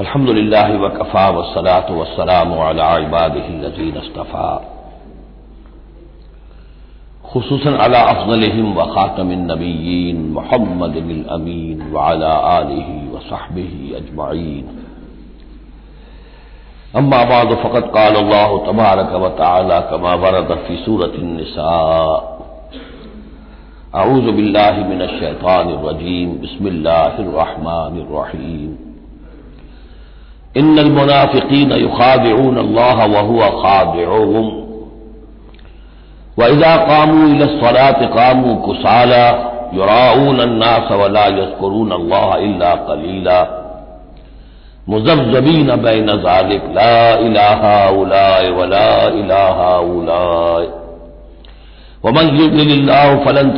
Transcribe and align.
अल्हम्दुलिल्लाह 0.00 0.68
वकफा 0.82 1.22
वसलात 1.36 1.90
वसलाम 1.96 2.52
अला 2.66 2.90
इबादिल्लज़ीन 3.06 3.96
इस्तफा 4.02 4.44
खुसूसन 7.32 7.74
अला 7.86 8.00
अफजलहिम 8.12 8.72
व 8.78 8.86
खातमिन 8.94 9.44
नबीयीन 9.50 10.22
मोहम्मद 10.38 10.96
अमीन 11.36 11.82
व 11.92 11.98
अला 12.04 12.32
आलिहि 12.54 12.98
व 13.12 13.20
सहबिहि 13.28 13.92
अजमाइन 14.00 14.66
अम्मा 16.96 17.22
बाद 17.32 17.54
फ़कत 17.62 17.92
काल 17.94 18.14
अल्लाह 18.24 18.58
तबारक 18.66 19.12
व 19.22 19.28
तआला 19.38 19.80
कमा 19.90 20.14
वरद 20.24 20.58
फ़ी 20.66 20.76
सूरत 20.84 21.22
निसा 21.30 21.72
अऊज़ 24.00 24.36
बिल्लाहि 24.36 24.84
मिनश 24.90 25.18
शैतानिर 25.20 25.88
रजीम 25.88 26.36
बिस्मिल्लाहिर 26.44 27.34
रहमानिर 30.56 30.68
रहीम 30.68 30.68
इन्नल 30.68 30.90
मुनाफिकीन 30.90 31.72
युखादिऊन 31.72 32.56
अल्लाह 32.56 33.04
व 33.04 33.26
हुवा 33.26 33.48
खादिऊहुम 33.48 34.48
व 36.38 36.46
इज़ा 36.46 36.76
कामू 36.76 37.34
इला 37.34 37.46
सलात 37.46 38.02
कामू 38.16 38.54
कुसाला 38.54 39.24
युराऊन 39.74 40.38
अन्नास 40.38 40.92
वला 40.92 41.26
यज़कुरून 41.26 41.90
अल्लाह 41.90 42.36
इल्ला 42.36 42.74
कलीला 42.74 43.42
मुजब्जबीन 44.88 45.70
बैन 45.76 46.06
ज़ालिक 46.06 46.62
ला 46.74 47.18
इलाहा 47.18 47.88
उलाय 47.88 48.50
वला 48.50 49.02
इलाहा 49.04 49.78
उलाय 49.78 50.66
वमन 52.04 52.36
युद्लिल्लाहु 52.40 53.24
फलन 53.24 53.50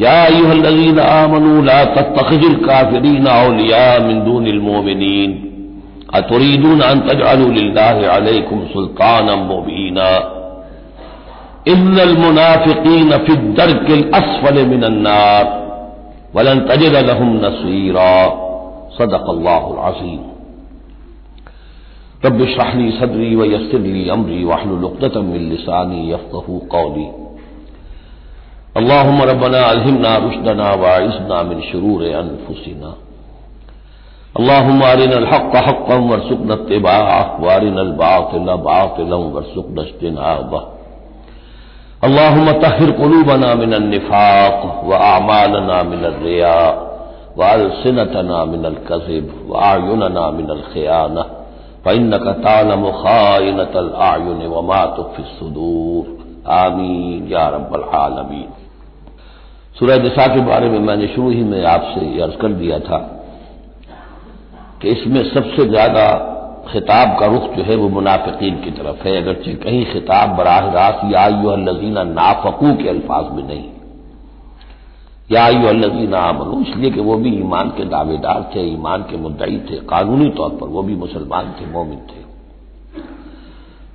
तजिद 0.00 0.08
लहू 0.08 0.08
सबीला 0.08 0.08
या 0.08 0.24
अय्युहल्लज़ीन 0.24 0.98
आमनू 0.98 1.62
ला 1.62 1.84
तत्तखिजुल 1.84 2.54
काफिरीन 2.54 3.26
औलिया 3.26 3.98
मिन 4.06 4.24
दूनिल 4.24 4.60
मोमिनीन 4.60 5.50
अतुरीदून 6.14 6.80
अन 6.80 7.00
तजअलू 7.00 7.50
लिल्लाहि 7.50 8.04
अलैकुम 8.04 8.64
सुल्तानम 8.66 9.40
मुबीना 9.40 10.10
इन्नल 11.68 12.16
मुनाफिकीन 12.16 13.10
फ़ी 13.26 13.36
दरकिल 13.36 14.10
असफल 14.14 14.66
मिनन 14.66 15.02
नार 15.02 15.44
वलन 16.34 16.60
तजिद 16.60 16.96
लहुम 16.96 17.36
नसीरा 17.44 18.26
सदक़ल्लाहुल 18.98 19.76
अज़ीम 19.92 20.20
रब 22.24 22.44
शहली 22.46 22.90
सदरी 22.90 23.34
व 23.36 23.44
यसरली 23.44 24.08
अमरी 24.08 24.44
वाहलुल 24.44 24.84
उक़दतम 24.84 25.24
मिन 25.24 25.50
लिसानी 25.50 26.12
यफ़क़हू 26.12 26.58
क़ौली 26.72 27.19
अल्लाहुम्म 28.78 29.22
रब्बना 29.28 29.60
अलहिमना 29.68 30.16
रुश्दना 30.24 30.66
वाइजना 30.80 31.42
मिन 31.46 31.60
शुरूर 31.60 32.02
अनफुसिना 32.18 32.90
अल्लाहुम्म 34.38 34.84
अरिनल 34.88 35.26
हक़्क़ 35.32 35.56
हक़्क़न 35.68 36.04
वरज़ुक़ना 36.10 36.54
इत्तिबाअह 36.54 37.32
व 37.42 37.48
अरिनल 37.54 37.90
बातिला 38.02 38.54
बातिलन 38.68 39.24
वरज़ुक़ना 39.36 39.82
इज्तिनाबह 39.88 40.62
अल्लाहुम्म 42.08 42.52
तहिर 42.66 42.90
क़ुलूबना 43.00 43.54
मिनन 43.62 43.88
निफ़ाक़ 43.96 44.62
व 44.90 45.02
अमालना 45.08 45.82
मिनर 45.90 46.22
रिया 46.28 46.54
व 47.38 47.50
अलसिनतना 47.50 48.44
मिनल 48.54 48.78
कज़िब 48.92 49.34
व 49.50 49.58
अयुनना 49.72 50.30
मिनल 50.38 50.62
ख़ियानह 50.72 51.36
फ़इन्नक 51.84 52.32
तालम 52.46 52.90
ख़ाइनतल 53.02 53.92
अयुन 54.12 54.48
व 54.54 54.62
मा 54.70 54.84
तुख़फ़ी 54.96 55.30
सुदूर 55.36 56.19
आमीन, 56.48 57.28
या 57.28 57.48
रब्बल 57.48 57.82
आलमीन। 57.96 58.48
सूरह 59.76 60.02
निसा 60.02 60.26
के 60.26 60.40
बारे 60.40 60.68
में 60.68 60.78
मैंने 60.78 61.06
शुरू 61.06 61.30
ही 61.30 61.42
में 61.44 61.64
आपसे 61.66 62.20
अर्ज़ 62.22 62.36
कर 62.36 62.52
दिया 62.54 62.78
था 62.78 62.98
कि 64.82 64.88
इसमें 64.88 65.22
सबसे 65.24 65.68
ज़्यादा 65.68 66.06
खिताब 66.68 67.18
का 67.20 67.26
रुख 67.26 67.50
जो 67.54 67.62
है 67.62 67.76
वो 67.76 67.88
मुनाफिकीन 67.88 68.60
की 68.60 68.70
तरफ़ 68.70 69.06
है, 69.08 69.16
अगरचे 69.22 69.54
कहीं 69.54 69.84
खिताब 69.84 70.36
बराह 70.36 70.70
रास्त 70.70 71.00
या 71.04 71.26
लजीना 71.58 72.02
नाफकू 72.04 72.74
के 72.74 72.88
अल्फाज 72.88 73.32
में 73.32 73.42
नहीं। 73.42 73.68
या 75.30 75.48
लजीना 75.48 76.18
आमनू, 76.18 76.60
इसलिए 76.60 76.90
कि 76.90 77.00
वो 77.00 77.16
भी 77.16 77.30
ईमान 77.38 77.68
के 77.70 77.84
दावेदार 77.84 78.50
थे, 78.54 78.62
ईमान 78.62 79.02
के 79.02 79.16
मुद्दई 79.16 79.58
थे, 79.70 79.76
कानूनी 79.86 80.28
तौर 80.30 80.50
पर 80.50 80.66
वो 80.66 80.82
भी 80.82 80.96
मुसलमान 80.96 81.54
थे, 81.60 81.66
मोमिन 81.66 81.98
थे। 81.98 82.29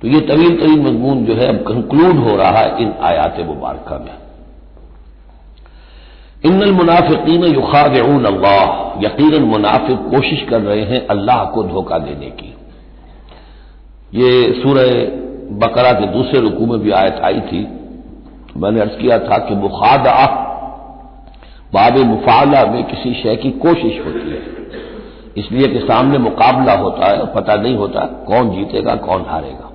तो 0.02 0.08
ये 0.08 0.20
तवील 0.20 0.56
तरीन 0.60 0.80
मजमून 0.80 1.24
जो 1.24 1.34
है 1.34 1.46
अब 1.48 1.64
कंक्लूड 1.66 2.18
हो 2.18 2.36
रहा 2.36 2.58
है 2.58 2.82
इन 2.82 2.92
आयात 3.02 3.40
मुबारक 3.40 3.92
में। 4.00 4.16
इन्नल 6.44 6.72
मुनाफिकीन 6.72 7.44
युखादून 7.44 8.24
अल्लाह। 8.24 9.04
यकीन 9.04 9.42
मुनाफिक 9.42 9.98
कोशिश 10.10 10.42
कर 10.50 10.60
रहे 10.60 10.84
हैं 10.84 11.06
अल्लाह 11.06 11.44
को 11.44 11.62
धोखा 11.62 11.98
देने 11.98 12.30
की। 12.30 12.54
ये 14.14 14.52
सूरह 14.62 14.90
बकरा 15.56 15.92
के 15.92 16.06
दूसरे 16.06 16.40
रुकू 16.40 16.66
में 16.66 16.78
भी 16.80 16.90
आयत 16.90 17.20
आई 17.24 17.40
थी। 17.40 17.66
मैंने 18.56 18.80
अर्ज़ 18.80 18.96
किया 18.98 19.18
था 19.18 19.38
कि 19.38 19.54
मुखादा 19.54 20.12
बाब 21.74 21.96
मुफाला 22.06 22.64
में 22.66 22.82
किसी 22.84 23.14
शय 23.14 23.36
की 23.36 23.50
कोशिश 23.50 23.98
होती 24.06 24.30
है। 24.30 24.42
इसलिए 25.36 25.68
कि 25.68 25.78
सामने 25.78 26.18
मुकाबला 26.18 26.74
होता 26.74 27.06
है 27.06 27.26
पता 27.34 27.54
नहीं 27.54 27.76
होता 27.76 28.04
कौन 28.28 28.50
जीतेगा, 28.50 28.94
कौन 28.96 29.24
हारेगा। 29.28 29.70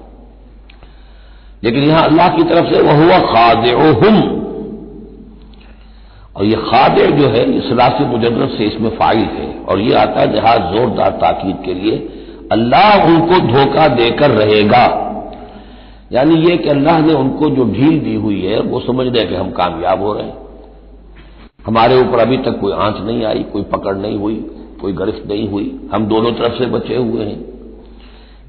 लेकिन 1.63 1.83
यहाँ 1.83 2.03
अल्लाह 2.03 2.27
की 2.27 2.43
तरफ़ 2.43 2.73
से 2.73 2.81
वह 2.81 3.05
हुआ 3.05 3.19
खाद 3.19 3.65
और 6.37 6.45
ये 6.45 6.55
खादे 6.55 7.07
जो 7.07 7.27
है 7.27 7.57
इस 7.57 7.71
राशि 7.71 8.03
मुजरत 8.05 8.49
से 8.57 8.65
इसमें 8.65 8.89
फ़ाइल 8.89 9.19
है। 9.19 9.59
और 9.63 9.79
ये 9.79 9.93
आता 9.93 10.21
है 10.21 10.33
जहाज़ 10.33 10.61
जोरदार 10.75 11.09
ताकीद 11.11 11.57
के 11.65 11.73
लिए, 11.73 11.95
अल्लाह 12.51 13.07
उनको 13.07 13.39
धोखा 13.39 13.87
देकर 13.87 14.29
रहेगा। 14.29 15.07
यानी 16.11 16.35
ये 16.35 16.57
कि 16.57 16.69
अल्लाह 16.69 16.99
ने 16.99 17.13
उनको 17.13 17.49
जो 17.49 17.65
ढील 17.65 17.99
दी 17.99 18.15
हुई 18.15 18.41
है, 18.41 18.59
वो 18.61 18.79
समझ 18.79 19.07
रहे 19.07 19.25
कि 19.25 19.35
हम 19.35 19.51
कामयाब 19.51 20.01
हो 20.01 20.13
रहे 20.13 20.23
हैं। 20.23 20.37
हमारे 21.65 21.99
ऊपर 21.99 22.19
अभी 22.19 22.37
तक 22.37 22.59
कोई 22.59 22.71
आँच 22.71 22.95
नहीं 23.01 23.25
आई, 23.25 23.43
कोई 23.43 23.61
पकड़ 23.61 23.95
नहीं 23.95 24.17
हुई, 24.17 24.35
कोई 24.81 24.93
गिरफ्त 24.93 25.27
नहीं 25.27 25.49
हुई। 25.49 25.89
हम 25.93 26.05
दोनों 26.05 26.31
तरफ़ 26.31 26.53
से 26.53 26.65
बचे 26.65 26.95
हुए 26.95 27.25
हैं। 27.25 27.45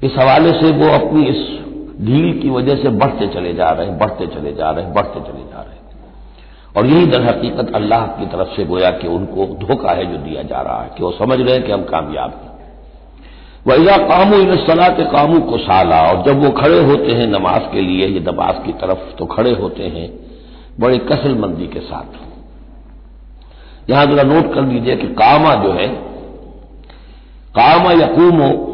इस 0.03 0.11
हवाले 0.17 0.51
से 0.51 0.71
वो 0.71 0.93
अपनी 0.93 1.25
इस 1.25 1.62
ढील 2.01 2.41
की 2.41 2.49
वजह 2.49 2.75
से 2.75 2.89
बढ़ते 2.89 3.27
चले 3.27 3.53
जा 3.53 3.69
रहे 3.69 3.87
हैं, 3.87 3.97
बढ़ते 3.97 4.27
चले 4.27 4.53
जा 4.53 4.71
रहे 4.71 4.85
हैं, 4.85 4.93
बढ़ते 4.93 5.19
चले 5.19 5.43
जा 5.43 5.61
रहे 5.61 5.75
हैं। 5.75 5.83
और 6.77 6.85
यही 6.85 7.05
दर 7.05 7.21
हकीकत 7.21 7.75
अल्लाह 7.75 8.07
की 8.07 8.25
तरफ़ 8.25 8.47
से 8.47 8.65
गोया 8.65 8.89
कि 8.91 9.07
उनको 9.07 9.45
धोखा 9.45 9.93
है 9.93 10.05
जो 10.05 10.17
दिया 10.17 10.43
जा 10.43 10.61
रहा 10.61 10.81
है, 10.81 10.91
कि 10.97 11.03
वो 11.03 11.11
समझ 11.11 11.41
रहे 11.41 11.53
हैं 11.53 11.63
कि 11.63 11.71
हम 11.71 11.83
कामयाब 11.83 12.31
हैं। 12.31 12.53
वैजा 13.67 13.97
कामू 13.97 14.35
इन 14.35 14.55
सलात, 14.55 15.01
कामू 15.01 15.39
को 15.39 15.57
साला, 15.57 16.01
और 16.01 16.23
जब 16.23 16.43
वो 16.43 16.49
खड़े 16.49 16.83
होते 16.83 17.11
हैं 17.11 17.27
नमाज़ 17.27 17.71
के 17.71 17.81
लिए, 17.81 18.07
ये 18.07 18.19
नमाज़ 18.19 18.65
की 18.65 18.73
तरफ़ 18.73 19.15
तो 19.17 19.25
खड़े 19.25 19.51
होते 19.51 19.83
हैं, 19.83 20.13
बड़े 20.79 20.97
कसलमंदी 20.97 21.67
के 21.67 21.79
साथ। 21.79 22.19
यहाँ 23.89 24.05
जरा 24.05 24.23
नोट 24.23 24.53
कर 24.53 24.61
लीजिए 24.61 24.95
कि 24.95 25.07
कामा 25.07 25.55
जो 25.55 25.71
है, 25.71 25.87
कामा 27.55 27.91
यकूमो 27.91 28.72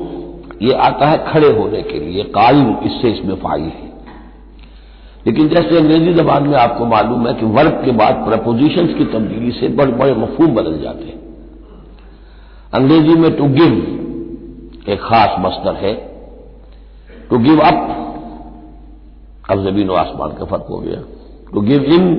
ये 0.62 0.74
आता 0.74 1.08
है 1.08 1.18
खड़े 1.26 1.52
होने 1.52 1.82
के 1.82 2.00
लिए, 2.00 2.24
कायम 2.24 2.76
इससे 2.86 3.12
इसमें 3.12 3.36
फ़ाइल 3.36 3.64
है। 3.64 3.88
लेकिन 5.28 5.48
जैसे 5.50 5.78
अंग्रेज़ी 5.78 6.14
जबान 6.14 6.48
में 6.48 6.58
आपको 6.58 6.86
मालूम 6.86 7.28
है 7.28 7.34
कि 7.34 7.46
वर्ग 7.48 7.82
के 7.86 7.92
बाद 7.92 8.24
प्रपोजिशंस 8.26 8.94
की 8.94 9.06
तब्दीली 9.06 9.52
से 9.52 9.68
बड़े 9.68 9.92
बड़े 9.92 10.14
मफहूम 10.14 10.56
बदल 10.56 10.80
जाते 10.82 11.06
हैं। 11.06 11.18
अंग्रेज़ी 12.74 13.16
में 13.16 13.32
टू 13.38 13.48
गिव 13.54 13.74
एक 14.90 15.00
खास 15.00 15.36
मस्तर 15.40 15.76
है। 15.76 15.94
टू 17.30 17.38
गिव 17.38 17.60
अप 17.60 17.96
अब 19.52 19.64
ज़मीन 19.64 19.90
आसमान 19.92 20.32
का 20.32 20.46
फ़र्क 20.46 20.66
हो 20.70 20.78
गया। 20.78 21.02
टू 21.54 21.62
गिव 21.62 21.84
इन 21.84 22.14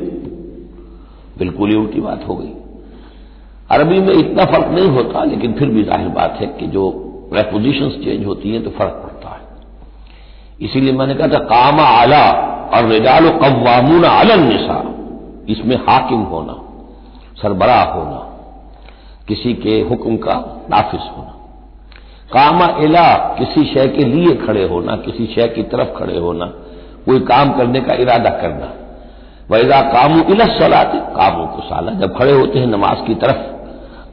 बिल्कुल 1.39 1.71
ही 1.71 1.77
उल्टी 1.77 2.01
बात 2.01 2.25
हो 2.29 2.37
गई। 2.37 2.53
अरबी 3.71 4.01
में 4.01 4.13
इतना 4.15 4.45
फ़र्क 4.45 4.69
नहीं 4.69 4.89
होता, 4.89 5.25
लेकिन 5.25 5.53
फिर 5.53 5.69
भी 5.69 5.83
ज़ाहिर 5.83 6.09
बात 6.09 6.37
है 6.41 6.47
कि 6.47 6.67
जो 6.67 6.89
रेपोजिशंस 7.33 7.93
चेंज 8.05 8.25
होती 8.27 8.51
हैं 8.51 8.63
तो 8.65 8.71
फ़र्क 8.71 9.01
पड़ता 9.05 9.29
है। 9.29 9.41
इसीलिए 10.61 10.93
मैंने 10.93 11.15
कहा 11.15 11.29
था, 11.29 11.39
कामा 11.39 11.83
आला 11.83 12.25
और 12.71 12.85
रिजाल 12.85 13.29
कवामून 13.39 14.05
आलन 14.05 14.47
निशा 14.49 14.83
इसमें 15.49 15.77
हाकिम 15.77 16.21
होना, 16.23 16.55
सरबराह 17.43 17.85
होना, 17.85 18.19
किसी 19.29 19.55
के 19.55 19.81
हुक्म 19.81 20.17
का 20.17 20.35
नाफिज 20.71 21.01
होना। 21.17 21.37
कामा 22.33 22.67
इला, 22.81 23.07
किसी 23.39 23.65
शय 23.65 23.89
के 23.89 24.05
लिए 24.05 24.35
खड़े 24.37 24.65
होना, 24.69 24.97
किसी 24.97 25.27
शय 25.27 25.49
की 25.49 25.63
तरफ़ 25.63 25.97
खड़े 25.99 26.19
होना, 26.19 26.47
कोई 27.07 27.21
काम 27.21 27.53
करने 27.53 27.81
का 27.81 27.95
इरादा 27.95 28.31
करना। 28.31 28.73
वैदा 29.51 29.81
कामू 29.83 30.21
इलस 30.33 30.59
सलाते, 30.59 30.99
कामों 31.17 31.47
को 31.47 31.63
साला 31.63 31.93
जब 31.93 32.19
खड़े 32.19 32.33
होते 32.33 32.59
हैं 32.59 32.67
नमाज़ 32.67 33.07
की 33.07 33.15
तरफ़ 33.15 33.60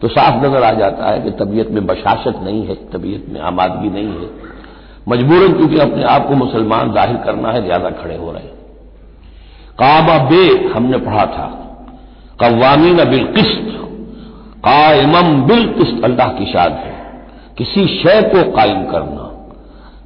तो 0.01 0.07
साफ़ 0.07 0.35
नज़र 0.45 0.63
आ 0.63 0.71
जाता 0.71 1.05
है 1.05 1.21
कि 1.21 1.31
तबीयत 1.31 1.71
में 1.71 1.85
बशाशत 1.85 2.39
नहीं 2.43 2.65
है, 2.67 2.75
तबीयत 2.75 3.25
में 3.29 3.39
आमादगी 3.41 3.89
नहीं 3.89 4.07
है। 4.07 4.29
मजबूरन 5.09 5.53
क्योंकि 5.53 5.77
अपने 5.79 6.03
आप 6.03 6.27
को 6.27 6.35
मुसलमान 6.35 6.91
ज़ाहिर 6.93 7.17
करना 7.17 7.51
है, 7.51 7.65
ज़्यादा 7.65 7.89
खड़े 7.89 8.15
हो 8.15 8.31
रहे 8.31 8.55
काबा 9.79 10.17
बे 10.29 10.69
हमने 10.69 10.97
पढ़ा 10.97 11.25
था। 11.25 11.47
कवामीन 12.41 13.03
बिल 13.09 13.25
किस्त, 13.25 13.67
कायमम 14.65 15.41
बिल 15.41 15.67
किस्त, 15.67 16.03
अल्लाह 16.03 16.27
की 16.27 16.51
शाद 16.53 16.71
है। 16.71 16.95
किसी 17.57 17.85
शय 17.87 18.21
को 18.21 18.51
कायम 18.51 18.83
करना। 18.85 19.23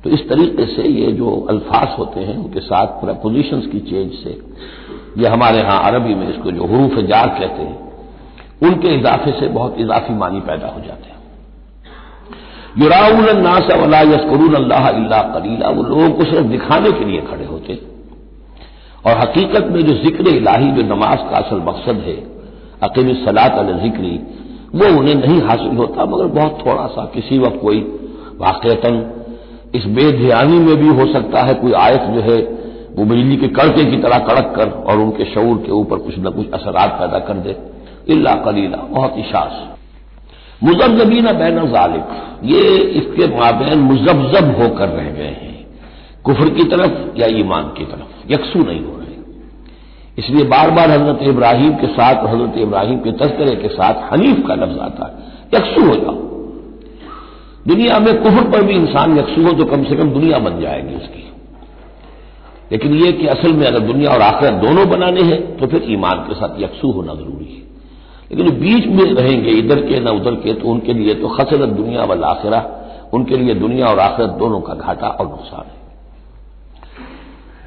तो 0.04 0.10
इस 0.10 0.28
तरीके 0.30 0.66
से 0.66 0.88
ये 0.90 1.12
जो 1.12 1.36
अल्फाज 1.50 1.98
होते 1.98 2.20
हैं, 2.20 2.38
उनके 2.38 2.60
साथ 2.60 2.88
प्रपोजिशंस 3.02 3.66
की 3.66 3.80
चेंज 3.80 4.12
से। 4.14 4.38
ये 5.18 5.28
हमारे 5.28 5.58
यहाँ 5.58 5.84
अरबी 5.84 6.16
में 6.16 6.28
इसको 6.30 6.52
जो 6.52 6.66
हरूफ 6.66 7.00
जार 7.00 7.28
कहते 7.30 7.64
हैं। 7.64 7.91
उनके 8.62 8.96
इजाफे 8.96 9.32
से 9.32 9.48
बहुत 9.50 9.80
इजाफी 9.80 10.14
मानी 10.16 10.40
पैदा 10.42 10.68
हो 10.68 10.80
जाते 10.80 11.10
हैं। 11.10 11.20
युराउन 12.78 13.42
नासा 13.42 13.76
वला 13.76 14.02
यसकरून 14.02 14.54
अल्लाह 14.56 14.88
अल्लाह 14.90 15.70
वो 15.70 15.84
लोगों 15.84 16.10
को 16.10 16.24
सिर्फ़ 16.24 16.48
दिखाने 16.48 16.92
के 16.92 17.06
लिए 17.06 17.22
खड़े 17.22 17.46
होते 17.46 17.80
और 19.06 19.18
हकीकत 19.18 19.68
में 19.72 19.82
जो 19.82 19.94
ज़िक्र 19.94 20.28
इलाही, 20.30 20.72
जो 20.72 20.84
नमाज़ 20.86 21.22
का 21.30 21.38
असल 21.38 21.62
मकसद 21.68 22.04
है, 22.08 22.16
अकीम 22.84 23.14
सलात 23.26 23.58
अल 23.60 23.74
जिक्री, 23.80 24.12
वो 24.76 24.88
उन्हें 25.00 25.16
नहीं 25.16 25.42
हासिल 25.42 25.76
होता, 25.78 26.06
मगर 26.06 26.28
बहुत 26.36 26.60
थोड़ा 26.66 26.86
सा, 26.88 27.06
किसी 27.06 27.40
वक्त 27.40 27.60
कोई 27.62 27.80
वाकता 28.38 28.90
इस 29.76 29.86
बेध्यानी 29.96 30.60
में 30.60 30.76
भी 30.78 30.88
हो 30.96 31.06
सकता 31.14 31.42
है, 31.44 31.54
कोई 31.54 31.74
आयत 31.74 32.02
जो 32.14 32.22
है, 32.22 32.38
वो 32.96 33.06
बिजली 33.06 33.36
के 33.38 33.48
कड़के 33.50 33.86
की 33.86 33.98
तरह 33.98 34.20
कड़क 34.20 34.54
कर 34.56 34.70
और 34.70 35.00
उनके 35.00 35.26
शऊर 35.26 35.58
के 35.58 35.72
ऊपर 35.72 35.98
कुछ 35.98 36.16
न 36.20 36.32
कुछ 36.32 36.52
असरात 36.52 36.98
पैदा 37.00 37.20
कर 37.20 37.34
दे। 37.40 37.56
इल्ला 38.08 38.34
कलीला, 38.36 38.78
बहुत 38.90 39.14
इशास 39.20 39.68
मुजबजबीन 40.64 41.26
बैन 41.34 41.58
जालिक, 41.68 42.06
ये 42.44 42.62
इसके 43.00 43.28
माबेन 43.30 43.80
मुजबजब 43.82 44.56
होकर 44.58 44.90
रह 44.90 45.10
गए 45.12 45.36
हैं। 45.38 45.66
कुफर 46.24 46.50
की 46.50 46.64
तरफ़ 46.64 47.20
या 47.20 47.28
ईमान 47.38 47.64
की 47.78 47.86
तरफ़, 47.86 48.32
यकसू 48.32 48.60
नहीं 48.60 48.82
हो 48.82 48.98
रहे। 48.98 49.16
इसलिए 50.18 50.44
बार 50.46 50.72
बार 50.72 50.92
हज़रत 50.92 51.24
इब्राहिम 51.24 51.74
के 51.76 51.88
साथ, 51.90 52.28
हज़रत 52.28 52.58
इब्राहिम 52.58 53.00
के 53.00 53.12
तस्करे 53.20 53.56
के 53.56 53.68
साथ 53.70 54.12
हनीफ 54.12 54.44
का 54.48 54.56
लफ्ज 54.56 54.78
आता 54.80 55.08
है, 55.08 55.14
यकसू 55.56 55.88
हो 55.88 55.96
जाओ। 55.96 56.16
दुनिया 57.68 57.98
में 58.00 58.14
कुफर 58.24 58.50
पर 58.52 58.64
भी 58.64 58.74
इंसान 58.74 59.18
यकसू 59.18 59.44
हो 59.44 59.52
तो 59.54 59.66
कम 59.66 59.84
से 59.84 59.96
कम 59.96 60.10
दुनिया 60.10 60.38
बन 60.40 60.60
जाएगी 60.62 60.96
उसकी 60.96 61.24
लेकिन 62.72 62.94
यह 62.96 63.12
कि 63.12 63.28
असल 63.28 63.54
में 63.54 63.66
अगर 63.68 63.80
दुनिया 63.80 64.12
और 64.12 64.22
आखिरत 64.22 64.54
दोनों 64.54 64.88
बनाने 64.90 65.22
हैं 65.22 65.40
तो 65.58 65.68
फिर 65.68 65.86
ईमान 65.90 66.20
के 66.20 66.34
साथ 66.34 66.60
यकसू 66.60 66.92
होना 66.92 67.14
ज़रूरी 67.14 67.46
है। 67.46 67.62
लेकिन 68.32 68.46
जो 68.46 68.52
बीच 68.52 68.86
में 68.88 69.14
रहेंगे, 69.14 69.52
इधर 69.52 69.82
के 69.82 70.00
न 70.00 70.08
उधर 70.10 70.36
के 70.36 70.54
तो 70.54 70.68
उनके 70.68 70.94
लिए 70.94 71.14
तो 71.14 71.28
खसरत 71.28 71.70
दुनिया 71.70 72.04
वाल 72.04 72.24
आखिरा 72.24 72.60
उनके 73.14 73.38
लिए 73.38 73.54
दुनिया 73.54 73.88
और 73.88 74.00
आखिरत 74.00 74.30
दोनों 74.30 74.60
का 74.62 74.74
घाटा 74.74 75.08
और 75.08 75.28
नुकसान 75.28 75.66
है। 75.66 75.80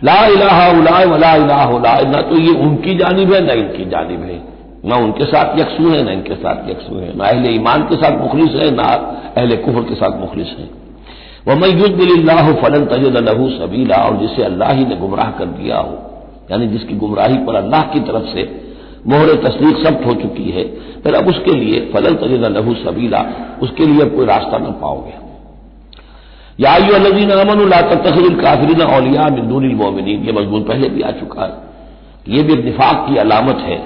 ला 0.05 0.27
इलाहा 0.27 0.69
उलाय 0.71 1.05
वला 1.05 1.35
इलाहा 1.35 1.99
न 2.03 2.23
तो 2.31 2.41
ये 2.41 2.53
उनकी 2.61 2.95
जानब 2.95 3.33
है, 3.33 3.41
न 3.41 3.59
इनकी 3.59 3.85
जानब 3.85 4.23
है। 4.23 4.43
न 4.87 4.93
उनके 4.93 5.25
साथ 5.25 5.59
यकसू 5.59 5.91
है, 5.91 6.03
न 6.05 6.09
इनके 6.09 6.35
साथ 6.35 6.71
यकसू 6.71 6.99
है। 6.99 7.17
न 7.17 7.21
अहले 7.21 7.53
ईमान 7.53 7.83
के 7.83 7.97
साथ 7.97 8.21
मुखलिस 8.21 8.55
है, 8.55 8.71
न 8.71 8.79
अहले 9.37 9.57
कुफर 9.57 9.81
के 9.81 9.95
साथ 9.95 10.21
मुखलिस 10.21 10.49
है। 10.59 10.69
वह 11.49 11.55
मैं 11.55 11.69
युद्दिल्लाह 11.69 12.53
फलन 12.53 12.85
तजद 12.85 13.17
लहू 13.29 13.49
सबीला, 13.51 13.97
और 13.97 14.17
जिसे 14.17 14.43
अल्लाह 14.43 14.73
ही 14.73 14.85
ने 14.85 14.97
गुमराह 14.97 15.31
कर 15.31 15.45
दिया 15.45 15.79
हो, 15.79 15.99
यानी 16.51 16.67
जिसकी 16.67 16.95
गुमराही 16.95 17.37
पर 17.37 17.55
अल्लाह 17.55 17.83
की 17.83 18.01
तरफ़ 18.01 18.25
से 18.25 18.64
मोहर 19.07 19.35
तस्दीक 19.35 19.77
सब्त 19.87 20.07
हो 20.07 20.13
चुकी 20.13 20.51
है। 20.51 20.65
फिर 21.01 21.15
अब 21.15 21.29
उसके 21.29 21.55
लिए 21.55 21.81
फलन 21.95 22.15
तजद 22.15 22.45
लहू 22.57 22.75
सबीला, 22.75 23.27
उसके 23.63 23.87
लिए 23.87 24.01
अब 24.01 24.17
कोई 24.17 24.27
रास्ता 24.27 24.59
न 24.59 24.73
पाओगे। 24.83 25.23
या 26.61 26.77
यू 26.77 26.99
नजीन 26.99 27.31
अमन 27.31 27.71
तखिल 28.05 28.41
काफरीन 28.41 28.83
औलिया 28.83 29.29
मिंदून 29.29 29.75
मोमिन 29.75 30.09
ये 30.09 30.33
मजमून 30.33 30.63
पहले 30.63 30.89
भी 30.89 31.03
आ 31.03 31.11
चुका 31.11 31.43
है। 31.43 31.53
ये 32.29 32.43
भी 32.43 32.63
निफाक 32.63 33.07
की 33.09 33.17
अलामत 33.17 33.57
है 33.57 33.77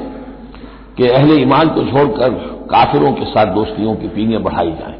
कि 0.96 1.08
अहले 1.08 1.34
ईमान 1.34 1.68
को 1.68 1.82
छोड़कर 1.82 2.30
काफिरों 2.70 3.12
के 3.12 3.24
साथ 3.24 3.46
दोस्तियों 3.46 3.94
की 3.94 4.08
पीने 4.08 4.38
बढ़ाई 4.38 4.70
जाए। 4.70 4.94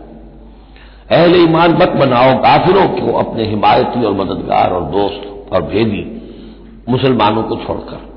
अहले 1.11 1.39
ईमान 1.39 1.73
मत 1.73 1.89
बनाओ, 1.89 2.35
काफिरों 2.39 2.87
को 2.89 3.19
अपने 3.19 3.45
हिमायती 3.45 4.05
और 4.05 4.13
मददगार 4.13 4.71
और 4.71 4.85
दोस्त 4.85 5.53
और 5.53 5.63
भेदी 5.63 6.05
मुसलमानों 6.89 7.43
को 7.43 7.57
छोड़कर। 7.57 8.08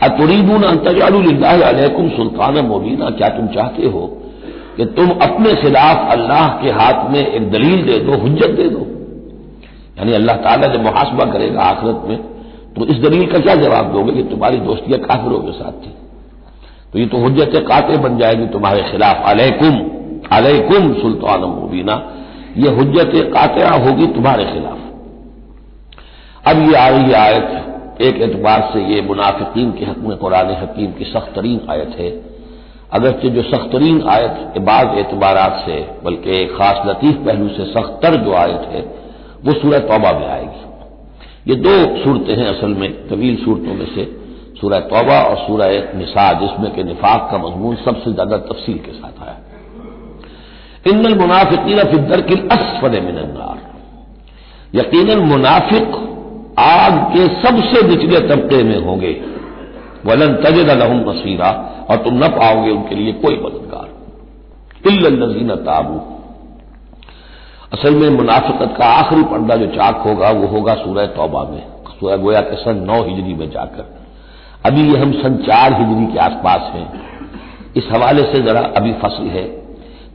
अतुरीबून 0.00 0.62
अंतजालकुम 0.62 2.08
सुल्तान 2.08 2.58
मोबीना, 2.66 3.10
क्या 3.10 3.28
तुम 3.28 3.46
चाहते 3.46 3.86
हो 3.86 4.06
कि 4.76 4.84
तुम 4.86 5.10
अपने 5.22 5.54
खिलाफ 5.54 6.10
अल्लाह 6.12 6.48
के 6.62 6.70
हाथ 6.70 7.10
में 7.10 7.20
एक 7.20 7.50
दलील 7.50 7.84
दे 7.86 7.98
दो 7.98 8.12
हजत 8.24 8.50
दे 8.56 8.68
दो? 8.68 8.86
यानी 9.98 10.12
अल्लाह 10.12 10.36
ताला 10.36 10.66
जब 10.66 10.82
मुहासबा 10.82 11.24
करेगा 11.24 11.62
आखिरत 11.62 12.02
में 12.08 12.18
तो 12.74 12.86
इस 12.86 12.98
दलील 12.98 13.26
का 13.26 13.38
क्या 13.38 13.54
जवाब 13.54 13.92
दोगे 13.92 14.12
कि 14.12 14.22
तुम्हारी 14.22 14.58
दोस्तियाँ 14.60 15.00
काफिरों 15.00 15.38
के 15.38 15.52
साथ 15.52 15.72
थी? 15.84 15.92
तो 16.92 16.98
ये 16.98 17.06
तो 17.06 17.18
हजत 17.18 17.52
काते 17.68 17.96
बन 17.98 18.18
जाएगी 18.18 18.46
तुम्हारे 18.46 18.82
खिलाफ। 18.82 19.16
अलैकुम 19.26 19.78
अलैकुम 20.32 20.92
सुल्तान 20.94 21.40
मुबीना, 21.40 21.94
ये 22.56 22.68
हजत 22.70 23.12
कातया 23.34 23.70
होगी 23.78 24.06
तुम्हारे 24.14 24.44
खिलाफ। 24.44 24.78
अब 26.46 26.62
ये 26.62 26.74
आ 26.76 26.88
रही 26.88 27.12
आयत। 27.14 27.50
एक 28.00 28.20
एतबार 28.22 28.70
से 28.72 28.80
ये 28.84 29.00
मुनाफिकीन 29.02 29.70
के 29.72 29.84
हक 29.84 29.98
में 29.98 30.16
कुरान 30.16 30.50
हकीम 30.50 30.92
की 30.92 31.04
सख्त 31.04 31.34
तरीन 31.34 31.60
आयत 31.70 31.96
है। 31.98 32.10
अगरचे 32.92 33.28
जो 33.30 33.42
सख्त 33.42 33.72
तरीन 33.72 34.02
आयत 34.08 34.50
के 34.54 34.60
बाद 34.60 34.98
एतबार 34.98 35.38
से, 35.66 35.80
बल्कि 36.04 36.30
एक 36.42 36.56
खास 36.56 36.82
लतीफ 36.86 37.16
पहलू 37.16 37.48
से 37.48 37.64
सख्तर 37.64 38.16
जो 38.16 38.32
आयत 38.34 38.68
है, 38.72 38.80
वो 39.44 39.52
सूरह 39.52 39.78
तौबा 39.78 40.12
में 40.12 40.26
आएगी। 40.26 41.50
ये 41.50 41.56
दो 41.56 41.96
सूरतें 42.04 42.36
हैं 42.36 42.46
असल 42.46 42.68
में, 42.68 43.08
तवील 43.08 43.36
सूरतों 43.44 43.74
में 43.74 43.86
से, 43.86 44.04
सूरह 44.60 44.78
तौबा 44.78 45.18
और 45.20 45.36
सूरह 45.36 45.98
निसा, 45.98 46.32
जिसमें 46.32 46.74
के 46.74 46.82
निफाक 46.82 47.28
का 47.30 47.38
मजमून 47.38 47.76
सबसे 47.76 48.12
ज़्यादा 48.12 48.36
तफसील 48.36 48.78
के 48.78 48.92
साथ 48.92 49.22
आया। 49.22 49.38
इन 50.86 51.18
मुनाफिकीन 51.18 51.84
फिदर 51.84 52.20
की 52.20 52.34
असफल 52.48 53.00
मिनन्नार। 53.00 53.58
यकीन 54.74 55.18
मुनाफिक 55.18 56.15
आग 56.58 57.14
के 57.14 57.28
सबसे 57.28 57.88
निचले 57.88 58.20
तबके 58.20 58.62
में 58.62 58.78
होंगे। 58.78 59.22
वलन 60.06 60.34
तजद 60.34 60.70
लहम 60.70 61.00
बसीरा, 61.00 61.72
और 61.90 61.96
तुम 61.96 62.24
न 62.24 62.28
पाओगे 62.28 62.70
उनके 62.70 62.94
लिए 62.94 63.12
कोई 63.12 63.36
मददगार। 63.36 63.88
इल्लजीन 64.92 65.54
ताबू। 65.54 66.00
असल 67.72 67.94
में 67.94 68.10
मुनाफिकत 68.10 68.74
का 68.78 68.84
आखिरी 68.84 69.22
पर्दा 69.22 69.56
जो 69.56 69.66
चाक 69.66 69.96
होगा, 69.96 70.30
वो 70.30 70.46
होगा 70.46 70.74
सूरह 70.74 71.06
तौबा 71.06 71.42
में। 71.42 71.62
सूरह 72.00 72.16
गोया 72.16 72.40
के 72.40 72.56
सन 72.56 72.76
नौ 72.76 73.02
हिजरी 73.02 73.34
में 73.34 73.50
जाकर। 73.50 73.98
अभी 74.66 74.92
ये 74.92 74.98
हम 74.98 75.12
सन 75.12 75.36
चार 75.36 75.72
हिजरी 75.72 76.12
के 76.12 76.18
आसपास 76.18 76.72
हैं। 76.74 76.92
इस 77.76 77.88
हवाले 77.92 78.22
से 78.22 78.42
जरा 78.42 78.60
अभी 78.60 78.92
फ़सल 78.92 79.24
है। 79.24 79.44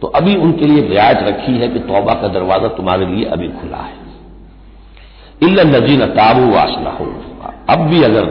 तो 0.01 0.07
अभी 0.07 0.35
उनके 0.35 0.65
लिए 0.65 0.87
रियायत 0.87 1.17
रखी 1.17 1.57
है 1.57 1.67
कि 1.67 1.79
तौबा 1.79 2.13
का 2.13 2.27
दरवाज़ा 2.27 2.67
तुम्हारे 2.67 3.05
लिए 3.05 3.25
अभी 3.25 3.47
खुला 3.47 3.77
है। 3.77 4.10
इल्ला 5.41 5.63
नजीन 5.69 6.05
ताबू 6.11 6.51
वासला 6.53 6.91
हो 6.91 7.05
अब 7.69 7.79
भी 7.89 8.03
अगर 8.03 8.25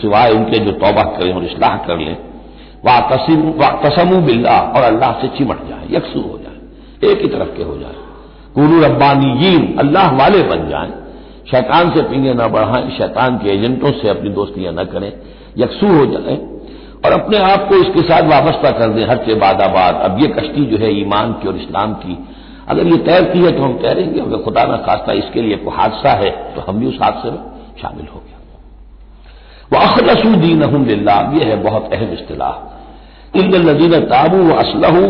सिवाय 0.00 0.32
उनके 0.32 0.58
जो 0.58 0.72
तौबा 0.78 1.02
करें 1.10 1.32
और 1.32 1.44
इसलाह 1.44 1.76
कर 1.86 1.98
लें 1.98 2.16
वाह 2.84 3.00
तसमू 3.82 4.20
बिल्ला 4.20 4.58
और 4.76 4.82
अल्लाह 4.82 5.12
से 5.20 5.28
चिमट 5.28 5.60
जाए, 5.68 5.86
यकसू 5.90 6.20
हो 6.20 6.38
जाए, 6.38 7.10
एक 7.10 7.22
ही 7.22 7.28
तरफ़ 7.28 7.56
के 7.56 7.62
हो 7.62 7.76
जाए। 7.78 7.96
कुलू 8.54 8.80
रब्बानीन 8.80 9.62
अल्लाह 9.78 10.10
वाले 10.16 10.42
बन 10.42 10.68
जाए। 10.70 10.90
शैतान 11.50 11.90
से 11.90 12.02
पीने 12.02 12.34
न 12.34 12.48
बढ़ाएँ, 12.48 12.90
शैतान 12.98 13.38
के 13.38 13.50
एजेंटों 13.50 13.92
से 13.92 14.08
अपनी 14.08 14.30
दोस्तियाँ 14.30 14.72
न 14.72 14.84
करें, 14.84 15.12
यकसू 15.58 15.86
हो 15.88 16.04
जाए। 16.06 16.36
और 17.04 17.12
अपने 17.12 17.38
आप 17.44 17.66
को 17.68 17.76
इसके 17.76 18.02
साथ 18.02 18.28
वाबस्ता 18.28 18.70
कर 18.70 18.88
दें 18.88 19.04
हर 19.06 19.24
से 19.26 19.34
बादाबाद। 19.36 19.94
अब 20.04 20.20
ये 20.20 20.28
कश्ती 20.28 20.64
जो 20.66 20.76
है 20.76 20.92
ईमान 21.00 21.32
की 21.32 21.48
और 21.48 21.56
इस्लाम 21.56 21.92
की 21.94 22.16
अगर 22.68 22.86
ये 22.86 22.96
तैरती 23.06 23.38
है 23.38 23.50
तो 23.50 23.62
हम 23.62 23.72
तैरेंगे, 23.78 24.20
अगर 24.20 24.38
खुदा 24.44 24.64
न 24.64 24.76
खास्ता 24.86 25.12
इसके 25.12 25.40
लिए 25.42 25.56
कोई 25.56 25.74
हादसा 25.76 26.12
है 26.20 26.30
तो 26.54 26.60
हम 26.68 26.78
भी 26.80 26.86
उस 26.86 26.98
हादसे 27.02 27.30
में 27.30 27.42
शामिल 27.82 28.06
हो 28.14 28.20
गया 28.20 28.38
वह 29.72 29.80
अखलसूदीन 29.82 30.62
ला 31.04 31.16
यह 31.34 31.46
है 31.46 31.56
बहुत 31.62 31.92
अहम 31.92 32.12
इतलाह 32.12 32.54
इन 33.38 33.54
नजीन 33.68 33.98
ताबू 34.06 34.42
व 34.44 34.54
असलहू 34.54 35.04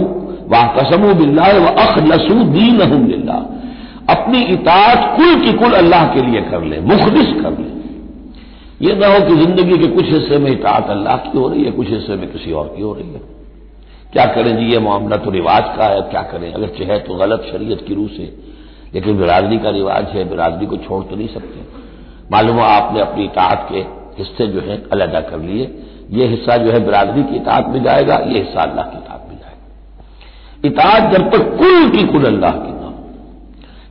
वाह 0.48 0.66
कसमू 0.76 1.14
बिल्ला 1.14 1.48
व 1.58 1.74
अखलसूदीन 1.82 2.80
ला 3.24 3.38
अपनी 4.10 4.40
इतात 4.54 5.04
कुल 5.16 5.40
की 5.42 5.52
कुल 5.58 5.72
अल्लाह 5.74 6.06
के 6.14 6.22
लिए 6.22 6.40
कर 6.50 6.62
ले, 6.62 6.80
मुखलिस 6.80 7.28
कर 7.42 7.52
ले। 7.52 7.70
ये 8.80 8.94
ना 8.94 9.06
हो 9.06 9.20
कि 9.26 9.34
ज़िंदगी 9.36 9.78
के 9.78 9.86
कुछ 9.86 10.06
हिस्से 10.06 10.38
में 10.38 10.50
इतात 10.50 10.90
अल्लाह 10.90 11.16
की 11.16 11.38
हो 11.38 11.48
रही 11.48 11.64
है, 11.64 11.70
कुछ 11.70 11.88
हिस्से 11.88 12.16
में 12.16 12.26
किसी 12.32 12.52
और 12.52 12.66
की 12.76 12.82
हो 12.82 12.92
रही 12.94 13.12
है। 13.12 13.20
क्या 14.14 14.24
करें 14.24 14.56
जी, 14.56 14.64
ये 14.64 14.78
मामला 14.78 15.16
तो 15.16 15.30
रिवाज 15.30 15.64
का 15.76 15.86
है, 15.86 16.00
क्या 16.10 16.22
करें? 16.22 16.52
अगर 16.52 16.68
चाहे 16.76 16.98
तो 16.98 17.14
गलत, 17.14 17.46
शरीयत 17.52 17.84
की 17.88 17.94
रूह 17.94 18.08
से। 18.08 18.26
लेकिन 18.94 19.18
बिरादरी 19.18 19.58
का 19.58 19.70
रिवाज 19.70 20.04
है, 20.08 20.24
बिरादरी 20.24 20.66
को 20.66 20.76
छोड़ 20.76 21.02
तो 21.04 21.16
नहीं 21.16 21.28
सकते। 21.28 21.62
मालूम 22.32 22.60
आपने 22.60 23.00
अपनी 23.00 23.24
इतात 23.24 23.66
के 23.70 23.80
हिस्से 24.18 24.46
जो 24.46 24.60
है 24.60 24.76
अलहदा 24.92 25.20
कर 25.20 25.38
लिए। 25.38 25.64
ये 26.10 26.26
हिस्सा 26.26 26.56
जो 26.56 26.70
है, 26.72 26.78
बिरादरी 26.84 27.22
की 27.22 27.36
इतात 27.36 27.68
में 27.68 27.82
जाएगा, 27.82 28.14
ये 28.16 28.38
हिस्सा 28.38 28.60
अल्लाह 28.62 28.84
की 28.84 28.98
इतात 28.98 29.26
में 29.28 29.36
जाएगा। 29.38 29.64
इतात 30.64 31.12
जब 31.12 31.30
तक 31.30 31.42
कुल 31.58 31.88
की 31.90 32.06
कुल 32.06 32.24
अल्लाह 32.26 32.52
की 32.52 32.72
ना 32.72 32.92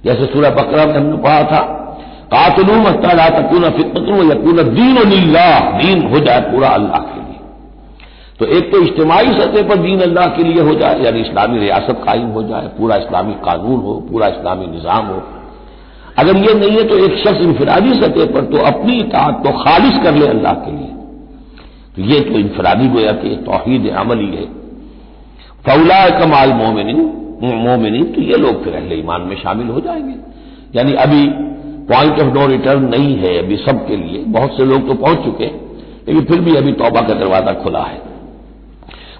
जैसे 0.05 0.25
सूर्य 0.25 0.49
बकरा 0.51 0.85
में 0.85 0.95
हमने 0.95 1.17
पढ़ा 1.17 1.43
था 1.43 1.61
कातलूम 2.31 2.85
अत्ता 2.85 3.27
तकून 3.29 3.63
यकून 4.31 4.57
दीन 4.73 4.97
दीन 5.09 6.07
हो 6.07 6.19
जाए 6.19 6.41
पूरा 6.41 6.69
अल्लाह 6.69 7.01
के 7.01 7.22
तो 8.39 8.45
एक 8.47 8.71
तो 8.71 8.81
इज्तमाही 8.81 9.31
सतह 9.33 9.67
पर 9.69 9.77
दीन 9.77 9.99
अल्लाह 10.01 10.27
के 10.27 10.43
लिए 10.43 10.61
हो 10.61 10.73
जाए, 10.75 10.99
यानी 11.01 11.19
इस्लामी 11.21 11.59
रियासत 11.59 12.01
कायम 12.05 12.29
हो 12.29 12.43
जाए, 12.43 12.67
पूरा 12.77 12.95
इस्लामी 12.97 13.33
कानून 13.43 13.79
हो, 13.81 13.93
पूरा 14.11 14.27
इस्लामी 14.27 14.67
निज़ाम 14.67 15.05
हो। 15.07 15.21
अगर 16.17 16.37
ये 16.37 16.53
नहीं 16.55 16.71
है 16.71 16.83
तो 16.89 16.97
एक 16.97 17.17
शख्स 17.17 17.41
इंफरादी 17.41 17.93
सतह 17.95 18.25
पर 18.33 18.45
तो 18.47 18.57
अपनी 18.65 18.97
इतात 18.99 19.41
तो 19.43 19.51
खालिश 19.59 19.97
कर 20.03 20.15
ले 20.15 20.27
अल्लाह 20.27 20.53
के 20.65 20.71
लिए। 20.71 20.91
तो 21.95 22.01
ये 22.03 22.19
तो 22.21 22.39
इनफरादी 22.39 22.87
गोया 22.89 23.11
कि 23.13 23.35
तोहहीद 23.45 23.89
अमली 23.95 24.27
है। 24.27 24.45
फौला 25.65 25.97
कमाल 26.19 26.53
मोमिन 26.55 26.95
मोमिन 27.43 28.03
तो 28.13 28.21
ये 28.23 28.37
लोग 28.37 28.63
फिर 28.63 28.75
अहले 28.75 28.95
ईमान 28.95 29.21
में 29.21 29.35
शामिल 29.37 29.67
हो 29.67 29.79
जाएँगे। 29.81 30.15
यानी 30.75 30.93
अभी 31.03 31.25
पॉइंट 31.87 32.19
ऑफ़ 32.21 32.33
नो 32.33 32.45
रिटर्न 32.47 32.83
नहीं 32.87 33.15
है 33.17 33.37
अभी 33.39 33.57
सबके 33.59 33.95
लिए, 33.97 34.23
बहुत 34.27 34.57
से 34.57 34.65
लोग 34.65 34.87
तो 34.87 34.93
पहुँच 34.95 35.23
चुके 35.25 35.43
हैं, 35.43 35.59
लेकिन 36.07 36.25
फिर 36.25 36.41
भी 36.41 36.55
अभी 36.55 36.71
तोबा 36.73 37.01
का 37.01 37.13
दरवाज़ा 37.15 37.53
खुला 37.63 37.83
है। 37.83 38.01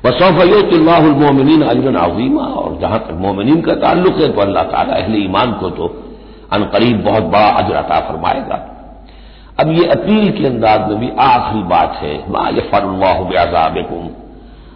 वसौफ़योतुल्लामिन 0.04 1.62
अजरन 1.64 1.96
अजीमा। 1.96 2.46
और 2.56 2.78
जहाँ 2.82 3.00
तक 3.00 3.14
मोमिन 3.22 3.62
का 3.62 3.74
ताल्लुक 3.82 4.16
है 4.18 4.28
तो 4.34 4.42
अल्लाह 4.42 4.64
ताला 4.64 4.94
अहले 4.96 5.18
ईमान 5.20 5.52
को 5.54 5.70
तो 5.70 5.86
अनकरीब 6.54 7.04
बहुत 7.04 7.24
बड़ा 7.26 7.50
अजर 7.62 7.76
अता 7.76 8.00
फरमाएगा। 8.10 8.58
अब 9.60 9.72
ये 9.72 9.86
अपील 9.90 10.32
के 10.32 10.46
अंदाज 10.48 10.90
में 10.90 11.00
भी 11.00 11.10
आखिरी 11.22 11.64
बात 11.70 11.92
है, 12.02 12.14
माँ 12.30 12.52
ये 12.52 12.52
मा 12.52 12.60
यफ़रल्लाजाब 12.60 13.76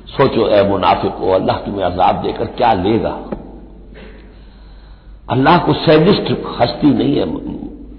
सोचो, 0.08 0.48
ए 0.48 0.64
मुनाफिक 0.64 1.12
को 1.12 1.32
अल्लाह 1.32 1.58
तुम्हें 1.58 1.86
अजाब 1.86 2.22
देकर 2.24 2.46
क्या 2.58 2.72
लेगा? 2.74 3.16
अल्लाह 5.30 5.58
को 5.58 5.74
सैडिस्ट 5.76 6.28
हस्ती 6.60 6.90
नहीं 6.94 7.16
है, 7.16 7.26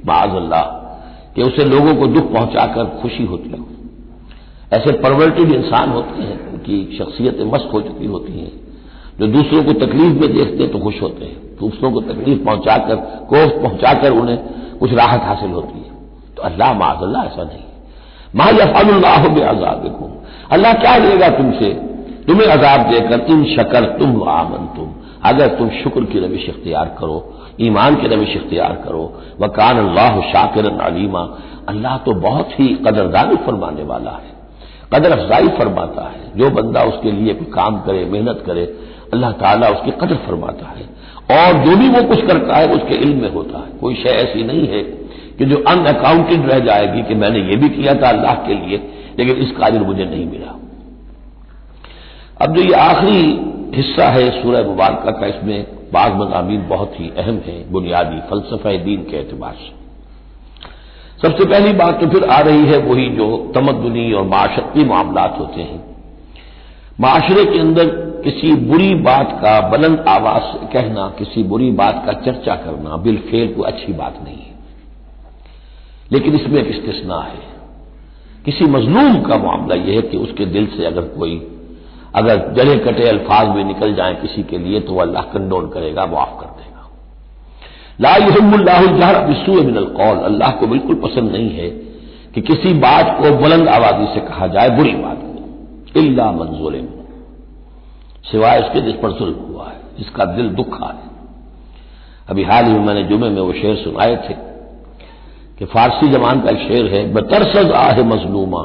बाज 0.06 0.30
अल्लाह, 0.36 0.62
कि 1.34 1.42
उसे 1.42 1.64
लोगों 1.64 1.94
को 1.94 2.06
दुख 2.06 2.32
पहुंचाकर 2.32 2.84
खुशी 3.02 3.24
होती 3.26 3.50
हो। 3.50 3.64
ऐसे 4.72 4.92
परवर्टेड 4.92 5.52
इंसान 5.52 5.90
होते 5.90 6.22
हैं, 6.22 6.52
उनकी 6.52 6.98
शख्सियतें 6.98 7.44
मस्त 7.44 7.70
हो 7.72 7.80
चुकी 7.80 8.06
होती 8.06 8.32
हैं। 8.32 8.52
जो 9.20 9.26
दूसरों 9.26 9.62
को 9.64 9.72
तकलीफ़ 9.72 10.20
में 10.20 10.32
देखते 10.34 10.62
हैं 10.62 10.70
तो 10.72 10.78
खुश 10.78 11.00
होते 11.02 11.24
हैं। 11.24 11.56
दूसरों 11.60 11.90
को 11.92 12.00
तकलीफ़ 12.00 12.44
पहुंचाकर 12.44 12.96
कोफ 13.30 13.62
पहुंचाकर 13.62 14.10
उन्हें 14.12 14.38
कुछ 14.78 14.92
राहत 14.92 15.22
हासिल 15.22 15.50
होती 15.50 15.78
है। 15.78 15.96
तो 16.36 16.42
अल्लाह 16.42 16.74
माजल्ला 16.74 17.22
ऐसा 17.24 17.44
नहीं। 17.44 17.66
मा 18.36 18.44
यफाल्लाह 18.44 19.26
आज़ाद 19.48 19.76
देखो 19.76 20.10
अल्लाह 20.50 20.72
क्या 20.72 20.98
देगा 20.98 21.28
तुमसे? 21.28 21.72
तुम्हें 22.26 22.46
अजाब 22.46 22.88
देकर, 22.90 23.20
इन 23.20 23.44
शकर 23.44 23.84
तुम 23.98 24.22
आमन 24.22 24.66
तुम 24.76 24.94
अगर 25.24 25.46
तुम 25.48 25.68
शुक्र 25.70 26.04
की 26.04 26.18
रविश 26.18 26.48
इख्तियार 26.48 26.96
करो, 27.00 27.16
ईमान 27.60 27.94
की 27.94 28.06
रविश 28.06 28.36
इख्तियार 28.36 28.72
करो, 28.84 29.02
वकान 29.40 29.78
अल्लाह 29.78 30.20
शाकिर 30.20 30.66
अलीमा। 30.80 31.22
अल्लाह 31.68 31.96
तो 31.96 32.12
बहुत 32.20 32.60
ही 32.60 32.68
कदरदानी 32.86 33.36
फरमाने 33.36 33.82
वाला 33.82 34.10
है। 34.10 34.37
कदर 34.94 35.18
अफजाई 35.18 35.48
फरमाता 35.48 36.02
है। 36.02 36.38
जो 36.38 36.50
बंदा 36.50 36.82
उसके 36.82 37.12
लिए 37.12 37.34
कोई 37.34 37.50
काम 37.54 37.80
करे, 37.80 38.04
मेहनत 38.04 38.42
करे, 38.46 38.64
अल्लाह 39.12 39.32
ताला 39.32 39.68
उसकी 39.68 39.90
कदर 39.90 40.16
फरमाता 40.16 40.66
है। 40.66 40.98
और 41.30 41.64
जो 41.64 41.76
भी 41.76 41.88
वो 41.88 42.02
कुछ 42.08 42.26
करता 42.26 42.56
है 42.56 42.68
उसके 42.68 42.94
इल्म 42.94 43.22
में 43.22 43.32
होता 43.32 43.58
है। 43.58 43.78
कोई 43.80 43.94
शय 43.94 44.08
ऐसी 44.08 44.42
नहीं 44.42 44.68
है 44.68 44.82
कि 45.38 45.44
जो 45.44 45.56
अनअकाउंटेड 45.68 46.46
रह 46.46 46.58
जाएगी 46.58 47.02
कि 47.02 47.14
मैंने 47.14 47.40
ये 47.40 47.56
भी 47.56 47.68
किया 47.68 47.94
था 47.94 48.08
अल्लाह 48.08 48.34
के 48.34 48.54
लिए, 48.54 48.76
लेकिन 49.18 49.36
इस 49.36 49.50
काजिर 49.50 49.82
मुझे 49.82 50.04
नहीं 50.04 50.26
मिला। 50.26 50.54
अब 52.42 52.56
जो 52.56 52.62
ये 52.62 52.74
आखिरी 52.74 53.20
हिस्सा 53.74 54.08
है 54.08 54.42
सूरह 54.42 54.62
मुबारक 54.62 55.16
का, 55.20 55.26
इसमें 55.26 55.66
बाग 55.92 56.14
मजामी 56.14 56.56
बहुत 56.56 57.00
ही 57.00 57.12
अहम 57.18 57.40
है, 57.46 57.72
बुनियादी 57.72 58.20
फलसफा 58.30 58.76
दीन 58.76 59.02
के 59.02 59.16
एतबार 59.16 59.52
से। 59.52 59.77
सबसे 61.22 61.44
पहली 61.44 61.72
बात 61.72 62.00
तो 62.00 62.06
फिर 62.06 62.24
आ 62.24 62.40
रही 62.40 62.66
है 62.66 62.78
वही 62.78 63.08
जो 63.08 63.52
तमदनी 63.54 64.12
और 64.12 64.22
माशरती 64.22 64.84
मामला 64.84 65.22
होते 65.22 65.60
हैं। 65.60 65.96
माशरे 67.00 67.44
के 67.44 67.58
अंदर 67.58 67.86
किसी 68.24 68.54
बुरी 68.54 68.94
बात 68.94 69.38
का 69.42 69.68
बुलंद 69.68 70.04
आवाज़ 70.08 70.72
कहना, 70.72 71.08
किसी 71.18 71.42
बुरी 71.42 71.70
बात 71.70 72.02
का 72.06 72.12
चर्चा 72.12 72.54
करना 72.54 72.96
बिल 72.96 73.16
फेल 73.16 73.54
कोई 73.54 73.64
अच्छी 73.64 73.92
बात 73.92 74.20
नहीं 74.24 74.36
है। 74.36 74.54
लेकिन 76.12 76.34
इसमें 76.34 76.62
एक 76.62 76.84
इस्तना 76.84 77.20
है। 77.20 77.46
किसी 78.44 78.64
मजलूम 78.64 79.20
का 79.22 79.36
मामला 79.36 79.74
यह 79.74 79.94
है 79.96 80.02
कि 80.02 80.16
उसके 80.16 80.46
दिल 80.46 80.66
से 80.66 80.84
अगर 80.84 81.02
कोई, 81.02 81.36
अगर 82.14 82.52
जड़े 82.52 82.76
कटे, 82.76 83.08
अल्फाज 83.08 83.56
में 83.56 83.64
निकल 83.64 83.94
जाए 83.94 84.14
किसी 84.14 84.42
के 84.42 84.58
लिए 84.58 84.80
तो 84.80 84.92
वह 84.92 85.02
अल्लाह 85.02 85.22
कंडोन 85.22 85.68
करेगा, 85.68 86.06
माफ़ 86.06 86.40
कर 86.40 86.46
देगा। 86.46 86.77
लाजहर 88.00 89.26
बिस्सू 89.26 89.52
मिनल 89.62 89.84
कौल 89.94 90.18
अल्लाह 90.24 90.50
को 90.50 90.66
बिल्कुल 90.66 90.96
पसंद 90.96 91.32
नहीं 91.32 91.50
है 91.50 91.68
कि 92.34 92.40
किसी 92.40 92.72
बात 92.74 93.16
को 93.20 93.30
बुलंद 93.36 93.68
आबादी 93.68 94.06
से 94.14 94.20
कहा 94.20 94.46
जाए, 94.46 94.68
बुरी 94.70 94.94
बात 94.94 95.18
को। 95.18 96.00
इल्ला 96.00 96.30
मंजूर 96.32 96.74
सिवाय 98.24 98.60
उसके 98.60 98.80
जिस 98.80 98.94
पर 98.94 99.12
जुल्म 99.12 99.38
हुआ 99.48 99.66
है, 99.66 99.78
जिसका 99.98 100.24
दिल 100.24 100.48
दुखा 100.48 100.86
है। 100.86 101.06
अभी 102.28 102.42
हाल 102.44 102.64
ही 102.64 102.72
में 102.72 102.84
मैंने 102.86 103.02
जुमे 103.02 103.28
में 103.28 103.40
वो 103.40 103.52
शेर 103.52 103.76
सुनाए 103.76 104.16
थे 104.16 104.34
कि 105.58 105.64
फारसी 105.64 106.08
जमान 106.08 106.40
का 106.40 106.50
एक 106.50 106.58
शेर 106.58 106.86
है, 106.86 107.12
बतरसद 107.12 107.72
आह 107.72 108.02
मजलूमा, 108.04 108.62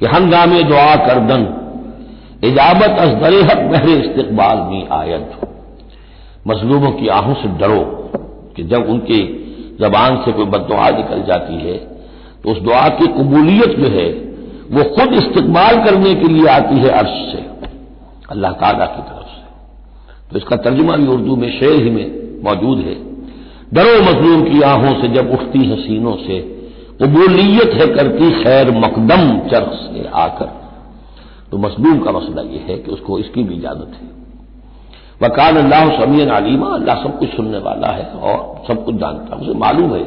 कि 0.00 0.06
हंगामे 0.06 0.62
दुआ 0.62 0.94
करदन 1.06 1.42
इजाबत 2.44 2.98
अजदर 3.00 3.32
हक 3.44 3.60
बहरे 3.70 3.94
इस्तकबाल 3.94 4.58
में 4.70 4.88
आयत 4.88 5.30
मजलूमों 6.46 6.92
की 6.92 7.08
आहों 7.08 7.34
से 7.34 7.48
डरो। 7.58 7.97
कि 8.58 8.64
जब 8.64 8.88
उनकी 8.88 9.20
जबान 9.80 10.16
से 10.16 10.32
कोई 10.32 10.44
बददुआ 10.44 10.88
निकल 10.90 11.22
जाती 11.22 11.54
है 11.54 11.76
तो 12.44 12.50
उस 12.50 12.58
दुआ 12.58 12.88
की 12.88 13.06
कबूलियत 13.06 13.78
जो 13.78 13.88
है, 13.88 14.08
वो 14.70 14.82
खुद 14.84 15.14
इस्तकबाल 15.14 15.84
करने 15.84 16.14
के 16.14 16.28
लिए 16.28 16.46
आती 16.46 16.76
है 16.76 16.88
अर्श 16.88 17.14
से, 17.32 17.38
अल्लाह 18.30 18.52
ताला 18.52 18.86
की 18.86 19.02
तरफ़ 19.02 19.28
से। 19.28 20.30
तो 20.30 20.38
इसका 20.38 20.56
तर्जुमा 20.56 20.96
भी 20.96 21.06
उर्दू 21.06 21.36
में, 21.36 21.50
शेर 21.50 21.82
ही 21.82 21.90
में 21.90 22.06
मौजूद 22.44 22.78
है। 22.78 22.94
डरो 23.74 24.02
मजलूम 24.02 24.42
की 24.42 24.60
आहों 24.62 24.92
से 25.00 25.08
जब 25.08 25.30
उठती 25.30 25.58
हसीनों 25.70 26.14
से, 26.16 26.38
कबूलियत 27.02 27.74
है 27.74 27.86
करती 27.86 28.30
खैर 28.44 28.70
मकदम 28.70 29.48
चरख 29.48 29.72
से 29.74 30.08
आकर। 30.14 30.48
तो 31.50 31.58
मजलूम 31.58 31.98
का 31.98 32.12
मसला 32.12 32.42
यह 32.42 32.66
है 32.68 32.78
कि 32.78 32.90
उसको 32.90 33.18
इसकी 33.18 33.42
भी 33.42 33.54
इजाज़त 33.54 33.98
है। 34.02 34.08
वकान 35.22 35.56
अल्लाह 35.56 35.88
समीन 35.96 36.30
आलिमा 36.30 36.66
अल्लाह 36.74 37.02
सब 37.02 37.18
कुछ 37.18 37.28
सुनने 37.36 37.58
वाला 37.58 37.88
है 37.88 38.04
और 38.22 38.64
सब 38.68 38.84
कुछ 38.84 38.94
जानता 38.94 39.36
है। 39.36 39.40
उसे 39.42 39.58
मालूम 39.58 39.94
है, 39.94 40.04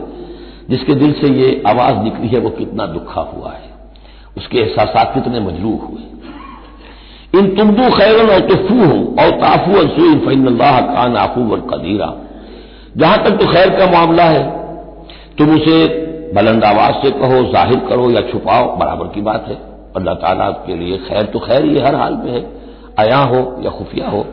जिसके 0.70 0.96
दिल 0.96 1.14
से 1.14 1.30
ये 1.32 1.50
आवाज़ 1.68 1.98
निकली 2.04 2.28
है, 2.28 2.40
वो 2.40 2.50
कितना 2.52 2.86
दुखा 2.88 3.22
हुआ 3.32 3.52
है। 3.52 3.70
उसके 4.38 4.58
एहसास 4.60 5.14
कितने 5.14 5.40
मजलू 5.40 5.76
हुए। 5.78 6.04
इन 7.40 7.56
तुमदू 7.56 7.90
खैरन 7.96 8.30
और 8.30 8.40
तुफू 8.48 8.78
हो 8.78 8.96
और 9.20 9.30
ताफू 9.42 9.72
असून 9.80 10.20
फ़ैन 10.20 10.48
अल्लाह 10.48 10.80
कान 10.88 11.18
व 11.42 11.60
कदीरा। 11.70 12.14
जहाँ 12.98 13.18
तक 13.26 13.38
तो 13.38 13.46
खैर 13.48 13.70
का 13.70 13.86
मामला 13.92 14.24
है, 14.26 14.44
तुम 15.38 15.56
उसे 15.56 15.78
बुलंद 16.36 16.64
आवाज़ 16.64 16.96
से 16.96 17.12
कहो, 17.12 17.44
ज़ाहिर 17.52 17.80
करो 17.90 18.10
या 18.12 18.22
छुपाओ, 18.22 18.76
बराबर 18.78 19.08
की 19.08 19.22
बात 19.22 19.46
है। 19.48 19.58
अल्लाह 19.96 20.16
ताला 20.16 20.50
के 20.66 20.76
लिए 20.76 20.98
खैर 21.08 21.26
तो 21.26 21.40
खैर 21.40 21.66
ये 21.66 21.82
हर 21.82 21.96
हाल 21.96 22.14
में 22.16 22.32
है। 22.32 22.44
आया 23.00 23.18
हो 23.26 23.40
या 23.64 23.72
खुफिया 23.72 24.10
हो 24.10 24.26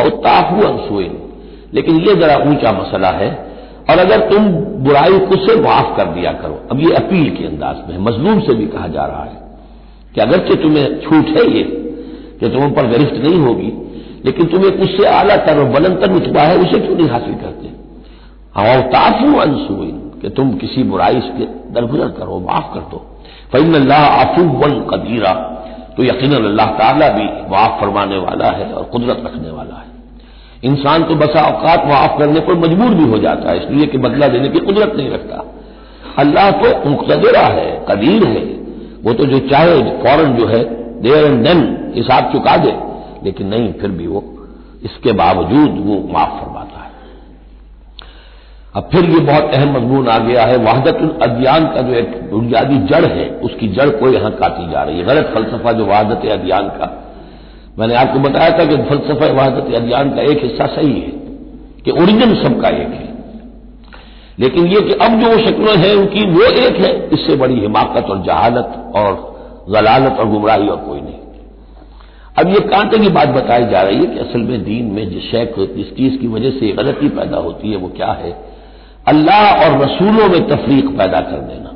और 0.00 0.08
ताफू 0.08 0.62
अनसुइन 0.62 1.18
लेकिन 1.74 1.96
ये 1.96 2.14
जरा 2.14 2.36
ऊँचा 2.36 2.72
मसला 2.72 3.08
है, 3.08 3.28
और 3.90 3.98
अगर 3.98 4.18
तुम 4.30 4.48
बुराई 4.84 5.18
से 5.36 5.60
माफ़ 5.60 5.96
कर 5.96 6.06
दिया 6.06 6.32
करो, 6.32 6.60
अब 6.70 6.80
ये 6.80 6.94
अपील 6.94 7.30
के 7.36 7.44
अंदाज 7.44 7.76
में 7.76 7.94
है, 7.94 8.00
मजलूम 8.02 8.40
से 8.40 8.54
भी 8.54 8.66
कहा 8.66 8.88
जा 8.88 9.04
रहा 9.06 9.24
है 9.24 9.38
कि 10.14 10.20
अगरचे 10.20 10.54
तुम्हें 10.54 11.00
छूट 11.00 11.36
है 11.36 11.44
ये, 11.50 11.62
कि 12.40 12.48
तुम 12.48 12.70
पर 12.70 12.86
गिरफ्त 12.86 13.24
नहीं 13.24 13.38
होगी, 13.38 13.72
लेकिन 14.24 14.46
तुम्हें 14.46 14.70
उससे 14.70 15.06
आला 15.06 15.36
तर 15.36 15.58
और 15.58 15.64
बुलंदतर 15.64 16.10
रुतबा 16.10 16.42
है, 16.42 16.56
उसे 16.56 16.78
क्यों 16.78 16.96
नहीं 16.96 17.08
हासिल 17.08 17.34
करते? 17.34 17.68
हवा 18.56 18.80
ताफू 18.88 19.38
अनसुइन 19.38 19.96
कि 20.22 20.28
तुम 20.28 20.52
किसी 20.52 20.82
बुराई 20.82 21.20
से 21.20 21.46
दरगुजर 21.72 22.08
करो, 22.08 22.40
माफ़ 22.40 22.74
कर 22.74 22.80
दो। 22.80 23.06
फ़ैन 23.52 23.74
अल्लाह 23.74 23.98
आफू 23.98 24.42
वन 24.42 24.80
कदीरा। 24.90 25.32
तो 25.96 26.04
यकीन 26.04 26.34
अल्लाह 26.34 26.66
ताला 26.66 27.08
भी 27.08 27.24
माफ़ 27.50 27.80
फरमाने 27.80 28.18
वाला 28.18 28.50
है 28.50 28.72
और 28.72 28.82
कुदरत 28.82 29.22
रखने 29.26 29.50
वाला 29.50 29.74
है। 29.74 29.88
इंसान 30.64 31.02
तो 31.02 31.14
बसा 31.14 31.40
अवकात 31.40 31.86
माफ़ 31.86 32.18
करने 32.18 32.40
पर 32.40 32.54
मजबूर 32.54 32.94
भी 32.94 33.04
हो 33.04 33.18
जाता 33.18 33.50
है, 33.50 33.56
इसलिए 33.58 33.86
कि 33.86 33.98
बदला 33.98 34.28
देने 34.28 34.48
की 34.48 34.58
कुदरत 34.58 34.96
नहीं 34.96 35.10
रखता। 35.10 35.44
अल्लाह 36.18 36.50
तो 36.50 36.90
मुख्तरा 36.90 37.40
है, 37.40 37.86
कदीर 37.90 38.24
है। 38.24 38.44
वो 39.02 39.12
तो 39.12 39.24
जो 39.24 39.38
चाहे, 39.38 39.82
फ़ौरन 40.02 40.34
जो 40.34 40.46
है 40.46 40.64
देर 41.02 41.24
एंड 41.24 41.44
देन 41.44 41.92
हिसाब 41.94 42.32
चुका 42.32 42.56
दे, 42.56 42.72
लेकिन 43.24 43.46
नहीं, 43.46 43.72
फिर 43.72 43.90
भी 43.90 44.06
वो, 44.06 44.24
इसके 44.84 45.12
बावजूद 45.12 45.82
वो 45.86 46.12
माफ़ 46.12 46.30
फरमाता 46.30 46.80
है। 46.80 46.89
अब 48.76 48.88
फिर 48.92 49.04
ये 49.04 49.20
बहुत 49.20 49.54
अहम 49.54 49.76
मजमून 49.76 50.08
आ 50.08 50.18
गया 50.18 50.42
है। 50.42 50.56
वाहदतुल 50.56 51.18
अदियान 51.22 51.64
का 51.64 51.80
जो 51.80 51.94
एक 51.94 52.30
बुनियादी 52.30 52.78
जड़ 52.78 53.04
है, 53.04 53.30
उसकी 53.30 53.68
जड़ 53.68 53.88
को 53.90 54.08
यहाँ 54.08 54.30
काटी 54.30 54.70
जा 54.70 54.82
रही 54.82 54.98
है। 54.98 55.04
गलत 55.04 55.32
फलसफा 55.34 55.72
जो 55.72 55.86
वाहदत 55.86 56.32
अदियान 56.32 56.68
का। 56.68 57.06
मैंने 57.78 57.94
आपको 57.94 58.18
बताया 58.18 58.58
था 58.58 58.64
कि 58.64 58.76
फलसफा 58.76 59.32
वाहदत 59.32 59.74
अदियान 59.74 60.10
का 60.10 60.22
एक 60.22 60.42
हिस्सा 60.42 60.66
सही 60.66 60.92
है, 60.92 61.10
कि 61.84 61.90
ओरिजिन 61.90 62.34
सबका 62.34 62.68
एक 62.68 62.88
है। 62.88 63.14
लेकिन 64.38 64.66
ये 64.66 64.80
कि 64.80 64.92
अब 64.92 65.20
जो 65.20 65.38
शक्लें 65.38 65.76
हैं, 65.76 65.94
उनकी 65.94 66.30
वो 66.30 66.42
एक 66.42 66.76
है, 66.76 67.08
इससे 67.08 67.36
बड़ी 67.36 67.60
हिमाकत 67.60 68.04
और 68.04 68.22
जहालत 68.22 68.92
और 68.96 69.30
जलालत 69.68 70.18
और 70.20 70.28
गुमराही 70.28 70.68
और 70.68 70.76
कोई 70.76 71.00
नहीं। 71.00 71.14
अब 72.38 72.48
ये 72.48 72.60
कांटे 72.60 72.98
की 72.98 73.08
बात 73.08 73.28
बताई 73.28 73.64
जा 73.64 73.82
रही 73.82 73.96
है 73.96 74.06
कि 74.06 74.18
असल 74.18 74.38
में 74.38 74.64
दीन 74.64 74.86
में 74.86 75.10
जिस 75.10 75.22
शैक 75.22 75.54
जिस 75.76 75.96
चीज़ 75.96 76.20
की 76.20 76.28
वजह 76.28 76.50
से 76.50 76.72
गलती 76.72 77.08
पैदा 77.08 77.36
होती 77.36 77.70
है, 77.70 77.76
वो 77.76 77.88
क्या 77.88 78.12
है? 78.12 78.49
अल्लाह 79.08 79.64
और 79.64 79.82
रसूलों 79.82 80.28
में 80.28 80.48
तफरीक 80.48 80.88
पैदा 80.98 81.20
कर 81.20 81.36
देना। 81.36 81.70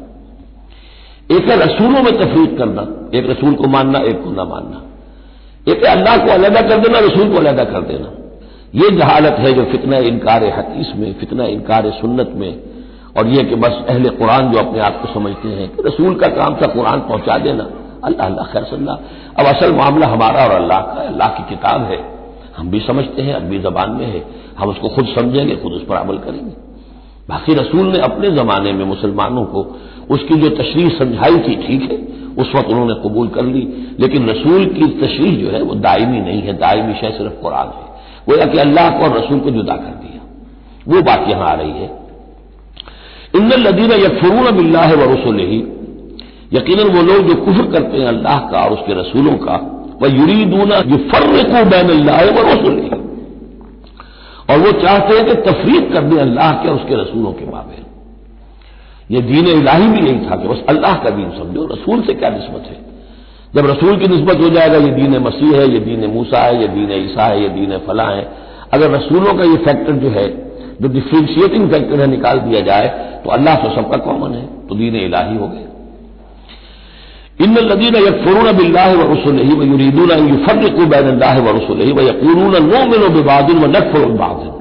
एक 1.37 1.49
है 1.49 1.57
रसूलों 1.57 2.03
में 2.03 2.13
तफरीक 2.13 2.59
करना, 2.59 3.09
एक 3.19 3.31
रसूल 3.31 3.55
को 3.55 3.69
मानना, 3.69 3.99
एक 3.99 4.25
को 4.25 4.31
ना 4.31 4.45
मानना। 4.45 4.83
एक 5.73 5.85
है 5.85 5.91
अल्लाह 5.93 6.17
को 6.17 6.33
अलहदा 6.33 6.61
कर 6.61 6.79
देना, 6.79 6.99
रसूल 6.99 7.31
को 7.31 7.37
अलहदा 7.37 7.65
कर 7.65 7.81
देना। 7.81 8.11
यह 8.75 8.91
जहालत 8.99 9.33
है, 9.33 9.53
जो 9.53 9.65
फितना 9.65 9.97
इनकार 9.97 10.45
हदीस 10.45 10.93
में, 10.97 11.15
फितना 11.15 11.45
इनकार 11.45 11.91
सुन्नत 11.91 12.33
में, 12.35 12.61
और 13.19 13.27
यह 13.27 13.43
कि 13.43 13.55
बस 13.55 13.85
अहले 13.89 14.09
कुरान 14.09 14.53
जो 14.53 14.59
अपने 14.59 14.81
आप 14.81 15.03
को 15.03 15.15
समझते 15.15 15.49
हैं 15.49 15.77
कि 15.77 15.83
रसूल 15.87 16.15
का 16.15 16.29
काम 16.29 16.55
था 16.55 16.67
कुरान 16.67 17.01
पहुँचा 17.01 17.39
देना। 17.39 17.71
अल्लाह 18.05 18.27
अल्लाह, 18.27 18.47
खैर 18.47 18.65
सल्ला। 18.65 18.93
अब 19.39 19.47
असल 19.47 19.73
मामला 19.73 20.07
हमारा 20.07 20.45
और 20.45 20.51
अल्लाह 20.51 20.81
का 20.81 21.01
अल्लाह 21.01 21.29
की 21.29 21.49
किताब 21.49 21.83
है। 21.83 22.15
हम 22.57 22.71
भी 22.71 22.81
समझते 22.81 23.23
हैं, 23.23 23.35
अरबी 23.35 23.59
जबान 23.59 23.91
में 23.91 24.07
है। 24.07 24.25
हम 24.59 24.69
उसको 24.69 24.89
खुद 24.89 25.07
समझेंगे, 25.07 25.57
खुद 25.57 25.73
उस 25.73 25.85
पर 25.85 25.95
अमल 25.97 26.19
करेंगे। 26.19 26.64
बाकी 27.29 27.55
रसूल 27.55 27.87
ने 27.87 27.99
अपने 27.99 28.31
जमाने 28.31 28.73
में 28.73 28.85
मुसलमानों 28.85 29.45
को 29.45 29.81
उसकी 30.11 30.35
जो 30.35 30.49
तशरीह 30.49 30.89
समझाई 30.89 31.39
थी, 31.39 31.67
ठीक 31.67 31.83
है, 31.83 31.99
उस 32.43 32.53
वक्त 32.55 32.69
उन्होंने 32.69 32.95
कबूल 32.95 33.29
कर 33.29 33.43
ली। 33.43 33.95
लेकिन 34.01 34.29
रसूल 34.29 34.65
की 34.65 34.87
तशरीह 34.87 35.45
जो 35.45 35.51
है, 35.51 35.63
वो 35.63 35.75
दायमी 35.75 36.21
नहीं 36.21 36.43
है, 36.43 36.53
दायमी 36.53 36.95
शय 36.95 37.11
सिर्फ़ 37.11 37.33
कुरान 37.33 37.67
है। 37.67 37.85
गोया 38.29 38.47
कि 38.47 38.59
अल्लाह 38.59 38.91
को 38.91 39.05
और 39.05 39.19
रसूल 39.19 39.39
को 39.41 39.51
जुदा 39.51 39.75
कर 39.75 39.95
दिया। 40.03 40.21
वो 40.89 41.03
बात 41.03 41.29
यहाँ 41.29 41.49
आ 41.49 41.55
रही 41.55 41.71
है। 41.71 42.05
इन 43.37 43.49
लदीना 43.49 43.95
यकफरून 43.95 44.57
बिल्ला 44.57 44.81
है 44.81 44.97
व 44.97 45.13
रसुल 45.13 45.39
ही 45.39 45.59
यकीन 46.53 46.81
वो 46.81 47.03
लोग 47.03 47.29
जो 47.29 47.35
कुफर 47.35 47.73
करते 47.73 47.99
हैं 47.99 48.07
अल्लाह 48.07 48.39
का 48.39 48.65
और 48.65 48.73
उसके 48.73 49.01
रसूलों 49.01 49.33
का, 49.33 49.55
वह 50.03 50.15
युरीदूना 50.17 50.81
जो 50.81 50.97
फर्रको 50.97 51.71
बैन 51.71 51.89
अल्लाह 51.89 52.21
व 52.21 52.49
रसुल 52.49 52.94
और 54.51 54.59
वो 54.59 54.73
चाहते 54.73 55.17
हैं 55.17 55.25
कि 55.27 55.35
तफरीक 55.35 55.93
कर 55.93 56.03
दें 56.03 56.17
अल्लाह 56.17 56.53
के 56.53 56.69
और 56.69 56.75
उसके 56.75 56.95
रसूलों 56.95 57.33
के 57.33 57.45
माबे 57.45 57.83
ये 59.11 59.21
दीन 59.21 59.47
इलाही 59.47 59.89
भी 59.89 60.07
यही 60.09 60.31
था 60.31 60.37
कि 60.37 60.49
बस 60.49 60.63
अल्लाह 60.69 60.95
का 60.95 61.11
दीन 61.11 61.31
समझो, 61.31 61.67
रसूल 61.67 62.03
से 62.03 62.15
क्या 62.15 62.29
नस्बत 62.31 62.69
है? 62.69 62.77
जब 63.55 63.67
रसूल 63.67 63.97
की 63.97 64.09
नस्बत 64.09 64.41
हो 64.41 64.49
जाएगा, 64.49 64.77
ये 64.77 64.91
दीन 64.91 65.19
मसीह 65.19 65.57
है, 65.57 65.69
ये 65.69 65.79
दीन 65.79 66.07
मूसा 66.11 66.39
है, 66.39 66.61
ये 66.61 66.69
दीन 66.69 66.93
ईसा 66.93 67.25
है, 67.25 67.43
ये 67.43 67.49
दीन 67.49 67.77
फला 67.79 68.09
है। 68.09 68.29
अगर 68.73 68.91
रसूलों 68.91 69.35
का 69.35 69.45
ये 69.45 69.57
फैक्टर 69.57 69.93
जो 69.93 70.09
है, 70.09 70.27
जो 70.81 70.89
डिफ्रेंशिएटिंग 70.89 71.71
फैक्टर 71.71 72.01
है 72.01 72.07
निकाल 72.07 72.39
दिया 72.39 72.61
जाए 72.61 72.89
तो 73.25 73.31
अल्लाह 73.31 73.55
से 73.55 73.75
सबका 73.75 73.97
कॉमन 73.97 74.35
है? 74.35 74.47
तो 74.69 74.75
दीन 74.75 74.97
इलाही 74.97 75.37
हो 75.37 75.49
गया 75.49 75.74
इन 77.39 77.57
लदीन 77.69 77.97
यकफरून 77.99 78.51
बिल्ला 78.57 78.85
व 78.93 79.13
रसुल 79.13 79.39
ही 79.41 79.55
व 79.59 79.63
युरीदून 79.71 80.11
युफर्रिकू 80.29 80.85
बैन 80.91 81.07
अल्लाह 81.09 81.39
व 81.47 81.57
रसुल 81.57 81.81
ही 81.83 81.93
व 81.93 82.03
यकूरून 82.09 82.55
नो 82.67 82.83
मिनो 82.91 83.09
बिबादिन 83.15 83.59
व 83.59 83.71
नकफर 83.71 84.05
बादिन 84.21 84.53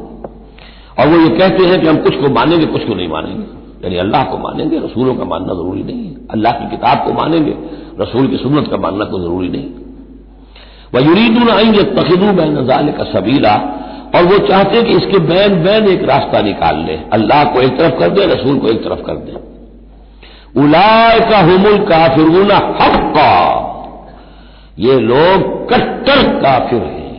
और 1.00 1.08
वो 1.08 1.20
ये 1.20 1.30
कहते 1.38 1.66
हैं 1.66 1.80
कि 1.82 1.88
हम 1.88 1.98
कुछ 2.02 2.16
को 2.16 2.34
मानेंगे 2.34 2.66
कुछ 2.74 2.88
को 2.88 2.96
नहीं 2.96 3.08
मानेंगे 3.10 3.46
यानी 3.84 3.98
अल्लाह 3.98 4.24
को 4.24 4.38
मानेंगे 4.40 4.80
रसूलों 4.80 5.16
का 5.16 5.26
मानना 5.26 5.54
ज़रूरी 5.54 5.84
नहीं 5.84 6.04
है 6.04 6.16
अल्लाह 6.32 6.52
की 6.54 6.70
किताब 6.72 7.06
को 7.06 7.14
मानेंगे 7.14 7.56
रसूल 8.02 8.28
की 8.28 8.38
सुन्नत 8.38 8.68
का 8.72 8.78
मानना 8.84 9.06
कोई 9.06 9.22
ज़रूरी 9.22 9.50
नहीं 9.50 9.70
वह 10.94 11.08
युरीदून 11.08 11.50
आएँगे 11.52 11.84
तखिदू 11.96 12.34
बैन 12.34 12.58
नजाल 12.58 12.92
का 12.98 13.04
सबीला 13.14 13.56
और 14.16 14.26
वो 14.26 14.38
चाहते 14.48 14.78
हैं 14.78 14.86
कि 14.88 14.94
इसके 14.96 15.20
बैन 15.30 15.64
बैन 15.64 15.88
एक 15.90 16.04
रास्ता 16.10 16.42
निकाल 16.42 16.86
ले 16.86 17.00
अल्लाह 17.14 17.44
को 17.54 17.62
एक 17.62 17.78
तरफ़ 17.78 18.00
कर 18.00 18.10
दे 18.18 18.26
रसूल 18.34 18.60
को 18.60 18.68
एक 18.70 18.84
तरफ़ 18.84 19.02
कर 19.08 19.26
दे 19.26 19.42
उलाय 20.56 21.20
का 21.20 21.40
हुमुल 21.40 21.78
काफिर 21.78 22.28
का 23.16 23.32
ये 24.80 25.00
लोग 25.00 25.70
कट्टर 25.70 26.22
काफिर 26.42 26.82
हैं। 26.82 27.12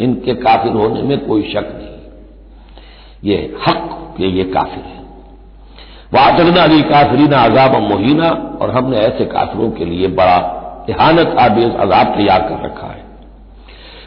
इनके 0.00 0.34
काफिर 0.34 0.72
होने 0.72 1.02
में 1.02 1.18
कोई 1.26 1.42
शक 1.42 1.68
नहीं। 1.72 3.30
ये 3.30 3.36
हक 3.68 4.14
के 4.18 4.26
ये 4.28 4.44
काफिर 4.44 4.84
है। 4.84 5.00
वातरना 6.14 6.62
अली 6.62 6.82
काफरीना 6.82 7.38
अजाब 7.38 7.76
मोहिना, 7.82 8.28
और 8.62 8.70
हमने 8.70 8.96
ऐसे 8.96 9.24
काफिरों 9.24 9.70
के 9.70 9.84
लिए 9.84 10.08
बड़ा 10.08 10.36
इहानत 10.90 11.36
आबेज 11.38 11.74
अजाब 11.76 12.14
तैयार 12.16 12.40
कर 12.40 12.64
रखा 12.64 12.86
है। 12.86 13.04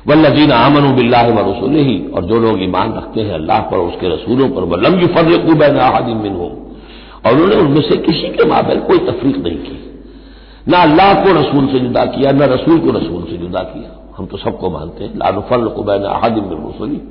वल्लजीन 0.08 0.52
आमन 0.52 0.92
बिल्ला 0.96 1.22
व 1.22 1.50
रसूल 1.50 1.76
ही 1.76 1.98
और 2.08 2.26
जो 2.26 2.40
लोग 2.40 2.62
ईमान 2.64 2.94
रखते 2.94 3.22
हैं 3.22 3.34
अल्लाह 3.34 3.62
पर 3.62 3.78
उसके 3.78 4.14
रसूलों 4.14 4.50
पर 4.50 4.64
वलम 4.64 5.00
युफर्रकू 5.00 5.54
बैन 5.54 5.78
अहादिम 5.78 6.18
मिन 6.18 6.36
हो 6.36 6.50
और 7.26 7.34
उन्होंने 7.34 7.56
उनमें 7.56 7.82
से 7.82 7.98
किसी 7.98 8.28
के 8.28 8.46
माबेल 8.46 8.80
कोई 8.80 8.98
तफरीक 8.98 9.38
नहीं 9.38 9.58
की। 9.58 10.04
ना 10.68 10.78
अल्लाह 10.78 11.14
को 11.14 11.40
रसूल 11.40 11.68
से 11.68 11.80
जुदा 11.80 12.06
किया, 12.06 12.32
ना 12.32 12.46
रसूल 12.46 12.80
को 12.80 12.90
रसूल 12.90 13.24
से 13.24 13.38
जुदा 13.38 13.60
किया। 13.60 14.14
हम 14.18 14.26
तो 14.26 14.38
सबको 14.38 14.70
मानते 14.70 15.04
हैं। 15.04 15.18
लानुफल 15.18 15.68
को 15.68 15.84
बैन 15.84 16.02
अहादिम 16.02 16.44
बिन 16.44 16.58
रसूली। 16.58 17.02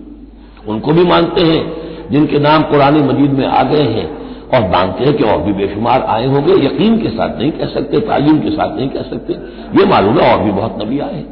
उनको 0.68 0.92
भी 0.92 1.05
मानते 1.05 1.40
हैं, 1.40 1.77
जिनके 2.11 2.38
नाम 2.38 2.62
कुरानी 2.62 3.00
मजीद 3.03 3.31
में 3.31 3.46
आ 3.46 3.62
गए 3.62 3.83
हैं। 3.83 4.24
और 4.44 4.61
मानते 4.61 5.05
हैं 5.05 5.16
कि 5.16 5.24
और 5.24 5.42
भी 5.42 5.53
बेशुमार 5.53 6.03
आए 6.03 6.27
होंगे। 6.27 6.53
यकीन 6.53 7.03
के 7.03 7.09
साथ 7.09 7.38
नहीं 7.38 7.50
कह 7.50 7.66
सकते, 7.66 8.00
तालीम 8.00 8.38
के 8.38 8.50
साथ 8.50 8.77
नहीं 8.77 8.88
कह 8.88 9.03
सकते। 9.03 9.33
ये 9.81 9.87
मालूम 9.87 10.18
है 10.18 10.37
और 10.37 10.44
भी 10.44 10.50
बहुत 10.50 10.79
नबी 10.83 10.98
आए 10.98 11.24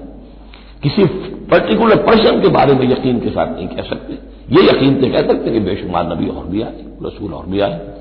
किसी 0.82 1.04
पर्टिकुलर 1.50 1.96
पर्सन 1.96 2.40
के 2.40 2.48
बारे 2.48 2.74
में 2.74 2.92
यकीन 2.92 3.20
के 3.20 3.28
साथ 3.28 3.56
नहीं 3.56 3.68
कह 3.68 3.82
सकते। 3.82 4.12
ये 4.56 4.68
यकीन 4.68 5.00
से 5.00 5.08
कह 5.10 5.18
सकते 5.18 5.50
कि 5.50 5.60
बेशुमार 5.60 6.14
नबी 6.14 6.26
और 6.26 6.46
भी 6.46 6.62
आए, 6.62 6.84
रसूल 7.02 7.32
और 7.32 7.46
भी 7.46 7.60
आए। 7.60 7.91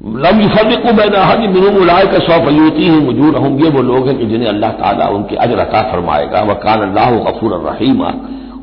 लम 0.00 0.40
युफरको 0.40 0.92
बैन 0.92 1.14
हज 1.18 1.40
मिनुम 1.52 1.76
उलाय 1.76 2.04
का 2.06 2.18
सौ 2.20 2.38
फयूती 2.44 2.84
ही 2.84 2.98
मजूर 3.06 3.36
होंगे 3.36 3.68
वो 3.68 3.82
लोग 3.82 4.08
हैं 4.08 4.16
कि 4.18 4.26
जिन्हें 4.26 4.48
अल्लाह 4.48 4.72
ताला 4.72 5.08
उनके 5.10 5.36
अजर 5.36 5.58
अता 5.58 5.80
फरमाएगा 5.90 6.42
वह 6.42 6.54
कान 6.60 6.82
अल्लाह 6.82 7.10
गफूर 7.24 7.56
रहीमा 7.62 8.12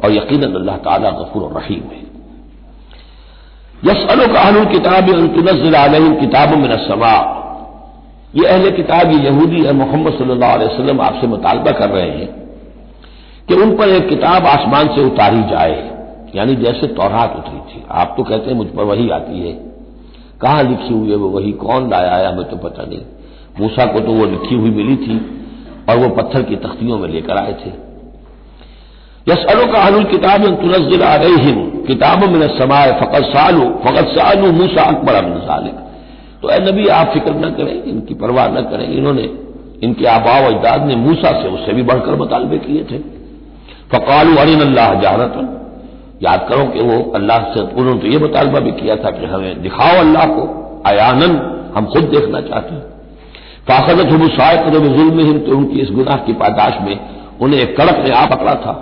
और 0.03 0.11
यकीन 0.11 0.43
अल्लाह 0.43 0.77
ताला 0.85 1.09
गफूर 1.17 1.51
रहीम 1.57 1.83
है 1.91 2.03
यसअल 3.83 4.25
का 4.27 4.45
किताब 4.71 5.11
तुनजल 5.35 5.75
आलम 5.75 6.15
किताब 6.15 6.55
में 6.57 6.69
ये 8.35 8.47
अहल 8.47 8.71
किताब 8.71 9.11
ये 9.11 9.19
यहूदी 9.19 9.65
और 9.65 9.73
मोहम्मद 9.75 10.13
सल्लल्लाहु 10.13 10.53
अलैहि 10.53 10.73
वसल्लम 10.73 11.01
आपसे 11.01 11.27
मुतालबा 11.27 11.71
कर 11.73 11.89
रहे 11.89 12.09
हैं 12.09 12.33
कि 13.47 13.61
उन 13.63 13.75
पर 13.77 13.89
एक 13.91 14.09
किताब 14.09 14.47
आसमान 14.47 14.95
से 14.95 15.03
उतारी 15.03 15.43
जाए 15.51 15.77
यानी 16.35 16.55
जैसे 16.63 16.87
तौरात 16.95 17.35
उतरी 17.37 17.59
थी 17.69 17.85
आप 17.99 18.13
तो 18.17 18.23
कहते 18.23 18.49
हैं 18.49 18.57
मुझ 18.57 18.67
पर 18.69 18.83
वही 18.85 19.09
आती 19.11 19.39
है 19.39 19.53
कहाँ 20.41 20.63
लिखी 20.63 20.93
हुई 20.93 21.09
है 21.09 21.15
वो? 21.15 21.29
वही 21.29 21.51
कौन 21.51 21.89
लाया 21.89 22.15
है? 22.15 22.33
हमें 22.33 22.49
तो 22.49 22.57
पता 22.57 22.83
नहीं। 22.83 23.01
मूसा 23.61 23.85
को 23.85 23.99
तो 23.99 24.11
वो 24.11 24.25
लिखी 24.25 24.55
हुई 24.55 24.69
मिली 24.69 24.95
थी 24.95 25.41
और 25.89 25.97
वो 25.97 26.09
पत्थर 26.09 26.41
की 26.41 26.55
तख्तियों 26.55 26.97
में 26.97 27.09
लेकर 27.09 27.37
आए 27.37 27.53
थे। 27.53 27.85
यसअलो 29.31 29.73
का 29.73 29.79
अहल 29.79 30.03
किताब 30.03 30.41
तुनजिल 30.55 31.01
अलहिम। 31.01 31.69
किताब 31.87 32.23
में 32.23 32.59
समाए 32.59 32.91
फ़कत 32.99 33.23
सालू 33.23 33.61
फ़कत 33.61 34.07
सालू 34.07 34.51
मूसा 34.51 34.83
अकबर 34.83 35.13
अमिन 35.13 35.37
सालिक। 35.37 35.73
तो 36.41 36.49
ए 36.49 36.59
नबी, 36.59 36.87
आप 36.87 37.07
फ़िक्र 37.07 37.31
न 37.31 37.49
करें, 37.49 37.83
इनकी 37.83 38.13
परवाह 38.13 38.47
न 38.47 38.61
करें। 38.61 38.89
इन्होंने, 38.89 39.29
इनके 39.83 40.05
आबा 40.05 40.31
अजदाद 40.31 40.85
ने 40.85 40.95
मूसा 40.95 41.41
से 41.41 41.47
उससे 41.47 41.73
भी 41.73 41.83
बढ़कर 41.83 42.15
मुतालबे 42.15 42.57
किए 42.57 42.83
थे। 42.83 42.97
फ़कालू 43.91 44.35
अरिन 44.37 44.61
अल्लाह 44.61 44.93
जहरतन 44.93 45.61
याद 46.21 46.45
करो 46.49 46.65
कि 46.65 46.81
वो 46.81 47.11
अल्लाह 47.15 47.53
से 47.53 47.61
उन्होंने 47.61 48.01
तो 48.01 48.07
ये 48.07 48.19
मुतालबा 48.19 48.59
भी 48.59 48.73
किया 48.73 48.95
था 48.95 49.11
कि 49.11 49.25
हमें 49.25 49.61
दिखाओ 49.61 49.99
अल्लाह 49.99 50.27
को 50.27 50.41
अयानन 50.87 51.35
हम 51.75 51.85
खुद 51.85 52.03
देखना 52.11 52.41
चाहते 52.41 52.75
हैं। 52.75 52.83
फाखजत 53.67 54.11
हुसायक 54.13 54.67
जुल्म 54.73 55.39
तो 55.39 55.57
उनकी 55.57 55.79
इस 55.81 55.91
गुनाह 55.91 56.17
की 56.25 56.33
पादाश 56.35 56.77
में 56.81 56.99
उन्हें 57.41 57.59
एक 57.59 57.77
कड़क 57.77 57.97
ने 58.05 58.11
आ 58.13 58.25
पकड़ा 58.27 58.55
था। 58.55 58.73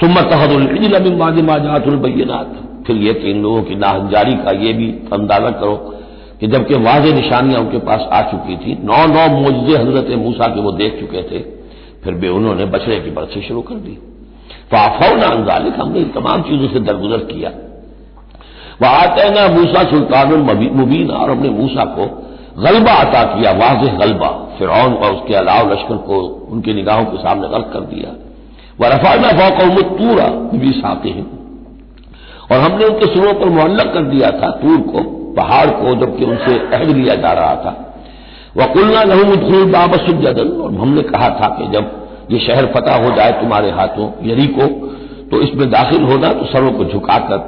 सुम्मत 0.00 0.24
तहदुलमाजातुलबैनात 0.30 2.46
फिर 2.86 2.98
यह 2.98 3.12
कि 3.12 3.30
इन 3.30 3.42
लोगों 3.42 3.62
की 3.62 3.76
नाहजारी 3.76 4.36
का 4.36 4.50
यह 4.58 4.76
भी 4.76 4.94
अंदाज़ा 5.12 5.50
करो 5.60 5.76
कि 6.40 6.46
जबकि 6.46 6.74
वाज 6.82 7.06
निशानियाँ 7.14 7.60
उनके 7.60 7.78
पास 7.86 8.08
आ 8.12 8.22
चुकी 8.30 8.56
थी 8.56 8.78
नौ 8.82 9.06
नौ 9.06 9.28
मोजे 9.32 9.76
हज़रत 9.76 10.10
मूसा 10.18 10.46
के 10.46 10.60
वो 10.60 10.72
देख 10.74 11.00
चुके 11.00 11.22
थे, 11.22 11.38
फिर 12.04 12.14
भी 12.14 12.30
उन्होंने 12.30 12.66
बछड़े 12.66 13.00
की 13.00 13.10
बरसी 13.10 13.42
शुरू 13.42 13.62
कर 13.62 13.76
दी। 13.76 13.98
फाफौना 14.72 15.26
अंजालिक 15.26 15.74
हमने 15.80 15.98
इन 15.98 16.08
तमाम 16.08 16.42
चीज़ों 16.42 16.68
से 16.68 16.80
दरगुजर 16.80 17.16
किया। 17.16 17.50
वह 18.82 18.88
आते 18.88 19.30
ना, 19.30 19.48
मूसा 19.48 19.82
सुल्तान 19.82 20.32
मुबीन, 20.72 21.10
और 21.10 21.30
हमने 21.30 21.50
मूसा 21.50 21.84
को 21.84 22.06
गलबा 22.58 22.92
अता 22.92 23.22
किया 23.24 23.52
वाज 23.52 23.88
गलबा। 23.98 24.28
फिर 24.58 24.68
और 24.68 25.12
उसके 25.12 25.34
अलाव 25.34 25.72
लश्कर 25.72 25.96
को 25.96 26.20
उनकी 26.50 26.72
निगाहों 26.74 27.04
के 27.04 27.16
सामने 27.16 27.48
गर्क 27.48 27.70
कर 27.72 27.80
दिया। 27.80 28.14
वह 28.80 28.88
रफाना 28.88 29.28
फौकौम 29.28 29.80
तूरा 29.98 30.26
भी 30.54 30.72
साते 30.72 31.08
हैं 31.08 31.26
और 32.52 32.58
हमने 32.58 32.84
उनके 32.84 33.06
सुरों 33.06 33.32
पर 33.34 33.48
मुअल्लक 33.48 33.92
कर 33.94 34.02
दिया 34.02 34.30
था, 34.30 34.50
तूर 34.50 34.80
को, 34.80 35.02
पहाड़ 35.34 35.66
को, 35.66 35.94
जबकि 35.94 36.24
उनसे 36.24 36.58
अहद 36.76 36.88
लिया 36.88 37.14
जा 37.14 37.32
रहा 37.32 37.54
था। 37.54 37.94
वकुल्ला 38.56 39.02
लहू 39.02 39.64
बाब 39.64 39.96
सुजदन 39.96 40.48
और 40.62 40.74
हमने 40.74 41.02
कहा 41.02 41.28
था 41.30 41.48
कि 41.48 41.66
जब 41.66 41.99
ये 42.30 42.38
शहर 42.40 42.66
फतह 42.74 43.04
हो 43.04 43.14
जाए 43.16 43.32
तुम्हारे 43.40 43.70
हाथों 43.72 44.08
यरी 44.24 44.46
को 44.58 44.66
तो 45.30 45.40
इसमें 45.42 45.70
दाखिल 45.70 46.02
होना 46.04 46.32
तो 46.32 46.46
सरों 46.46 46.70
को 46.72 46.84
झुकाकर 46.86 47.38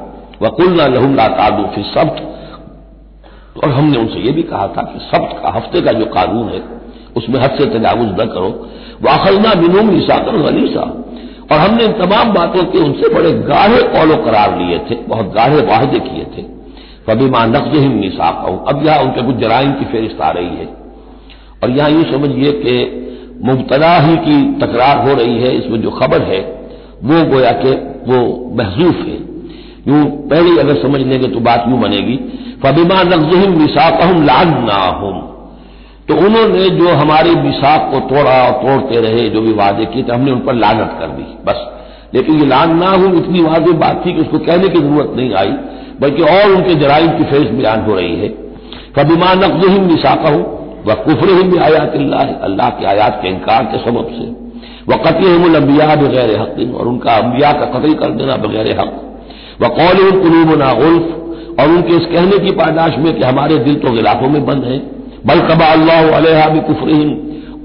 वकुल्ला 0.42 0.86
लहू 0.88 1.14
ला 1.14 1.26
तादू 1.30 1.64
फिर 1.74 1.84
सब्त। 1.86 2.28
और 3.54 3.70
हमने 3.70 3.98
उनसे 3.98 4.20
यह 4.20 4.32
भी 4.32 4.42
कहा 4.44 4.66
था 4.68 4.82
कि 4.82 4.98
सब्त 5.02 5.36
का 5.42 5.50
हफ़्ते 5.50 5.80
का 5.80 5.92
जो 5.92 6.06
कानून 6.08 6.48
है, 6.48 6.60
उसमें 7.16 7.38
हद 7.40 7.56
से 7.58 7.66
तजावुज 7.68 8.08
न 8.20 8.26
करो। 8.26 8.48
वाखलना 9.02 9.52
मिनूम 9.60 9.90
ईसाकर 9.96 10.36
गलीसा। 10.42 10.84
और 11.52 11.58
हमने 11.58 11.84
इन 11.84 11.92
तमाम 11.94 12.32
बातों 12.32 12.62
के 12.64 12.78
उनसे 12.78 13.08
बड़े 13.14 13.32
गाढ़े 13.44 13.82
कौलो 13.88 14.16
करार 14.24 14.58
लिए 14.58 14.78
थे, 14.80 14.94
बहुत 15.06 15.32
गाढ़े 15.34 15.60
वाहदे 15.62 15.98
किए 16.00 16.24
थे। 16.36 16.42
कभी 17.08 17.28
माँ 17.30 17.46
नफ्ज 17.48 17.76
ही 17.76 17.88
मिसाक 17.90 18.44
अब 18.68 18.84
यहाँ 18.86 18.98
उनके 19.00 19.22
कुछ 19.22 19.36
जराइम 19.36 19.72
की 19.72 19.84
फेरिस्त 19.92 20.20
आ 20.20 20.30
रही 20.30 20.56
है। 20.56 20.68
और 21.62 21.70
यहाँ 21.70 21.90
यूँ 21.90 22.04
समझिए 22.12 22.52
कि 22.54 22.74
मुबतला 23.44 23.96
ही 23.98 24.16
की 24.16 24.36
तकरार 24.60 25.08
हो 25.08 25.14
रही 25.14 25.36
है, 25.38 25.56
इसमें 25.56 25.80
जो 25.82 25.90
खबर 25.90 26.22
है, 26.22 26.40
वो 27.04 27.24
गोया 27.30 27.52
कि 27.52 27.72
वो 28.06 28.20
महजूफ 28.56 28.96
है। 28.98 29.18
यूँ 29.88 30.04
पहले 30.28 30.60
अगर 30.60 30.82
समझ 30.82 31.00
लेंगे 31.00 31.28
तो 31.28 31.40
बात 31.40 31.64
यूँ 31.68 31.80
बनेगी, 31.80 32.16
फबिमा 32.62 33.02
नफ्जहिम 33.02 33.58
मिसाकहम 33.58 34.24
लाना 34.24 34.80
हम 34.98 35.28
तो 36.08 36.14
उन्होंने 36.16 36.68
जो 36.70 36.94
हमारे 36.94 37.34
मिसाक 37.34 37.90
को 37.92 37.98
तोड़ा 38.08 38.32
और 38.42 38.52
तोड़ते 38.52 39.00
रहे, 39.00 39.28
जो 39.28 39.40
भी 39.40 39.52
वादे 39.52 39.84
किए 39.84 40.02
थे, 40.02 40.12
हमने 40.12 40.30
उन 40.30 40.40
पर 40.40 40.54
लानत 40.54 40.96
कर 41.00 41.08
दी, 41.08 41.26
बस। 41.46 41.68
लेकिन 42.14 42.40
ये 42.40 42.46
लान 42.46 42.76
ना 42.78 42.90
हूँ 42.90 43.16
इतनी 43.18 43.42
वादे 43.42 43.72
बात 43.78 44.02
थी 44.06 44.12
कि 44.12 44.20
उसको 44.20 44.38
कहने 44.38 44.68
की 44.68 44.78
ज़रूरत 44.78 45.12
नहीं 45.16 45.34
आई, 45.34 45.52
बल्कि 46.00 46.22
और 46.22 46.50
उनके 46.50 46.74
जराइम 46.74 47.10
की 47.18 47.24
फेस 47.24 47.46
बयान 47.50 47.80
हो 47.80 47.94
रही 47.94 48.16
है। 48.16 48.28
कबिमा 48.96 49.32
नकजहिम 49.34 49.86
निशाका 49.86 50.30
हूँ 50.30 50.42
वह 50.86 50.94
कुफर 51.02 51.28
ही 51.28 51.42
भी 51.42 51.58
आयात 51.60 51.92
अल्लाह 52.42 52.70
के 52.70 52.86
आयात 52.86 53.18
के 53.22 53.28
इनकार 53.28 53.64
के 53.64 53.78
सबब 53.78 54.06
से। 54.12 54.26
वह 54.88 54.96
कतलम्बिया 55.02 55.94
बगैर 55.96 56.30
हक 56.40 56.74
और 56.74 56.86
उनका 56.88 57.16
अम्बिया 57.16 57.52
का 57.52 57.66
कतल 57.72 57.94
कर 57.94 58.10
देना 58.12 58.36
बगैर 58.36 58.70
हक। 58.80 58.94
व 59.62 59.68
कौल 59.70 59.98
कलूब 60.22 60.54
ना 60.58 60.70
उल्फ 60.86 61.60
और 61.60 61.68
उनके 61.68 61.96
इस 61.96 62.06
कहने 62.06 62.38
की 62.38 62.52
पादाश 62.56 62.96
में 62.98 63.12
कि 63.14 63.22
हमारे 63.24 63.58
दिल 63.58 63.74
तो 63.74 63.90
गिलाफों 63.90 64.28
में 64.28 64.44
बंद 64.46 64.64
है। 64.64 64.78
बल 65.26 65.40
कबा 65.48 65.66
अल्लाह 65.72 66.48
भी 66.48 66.60
कुफर 66.60 66.90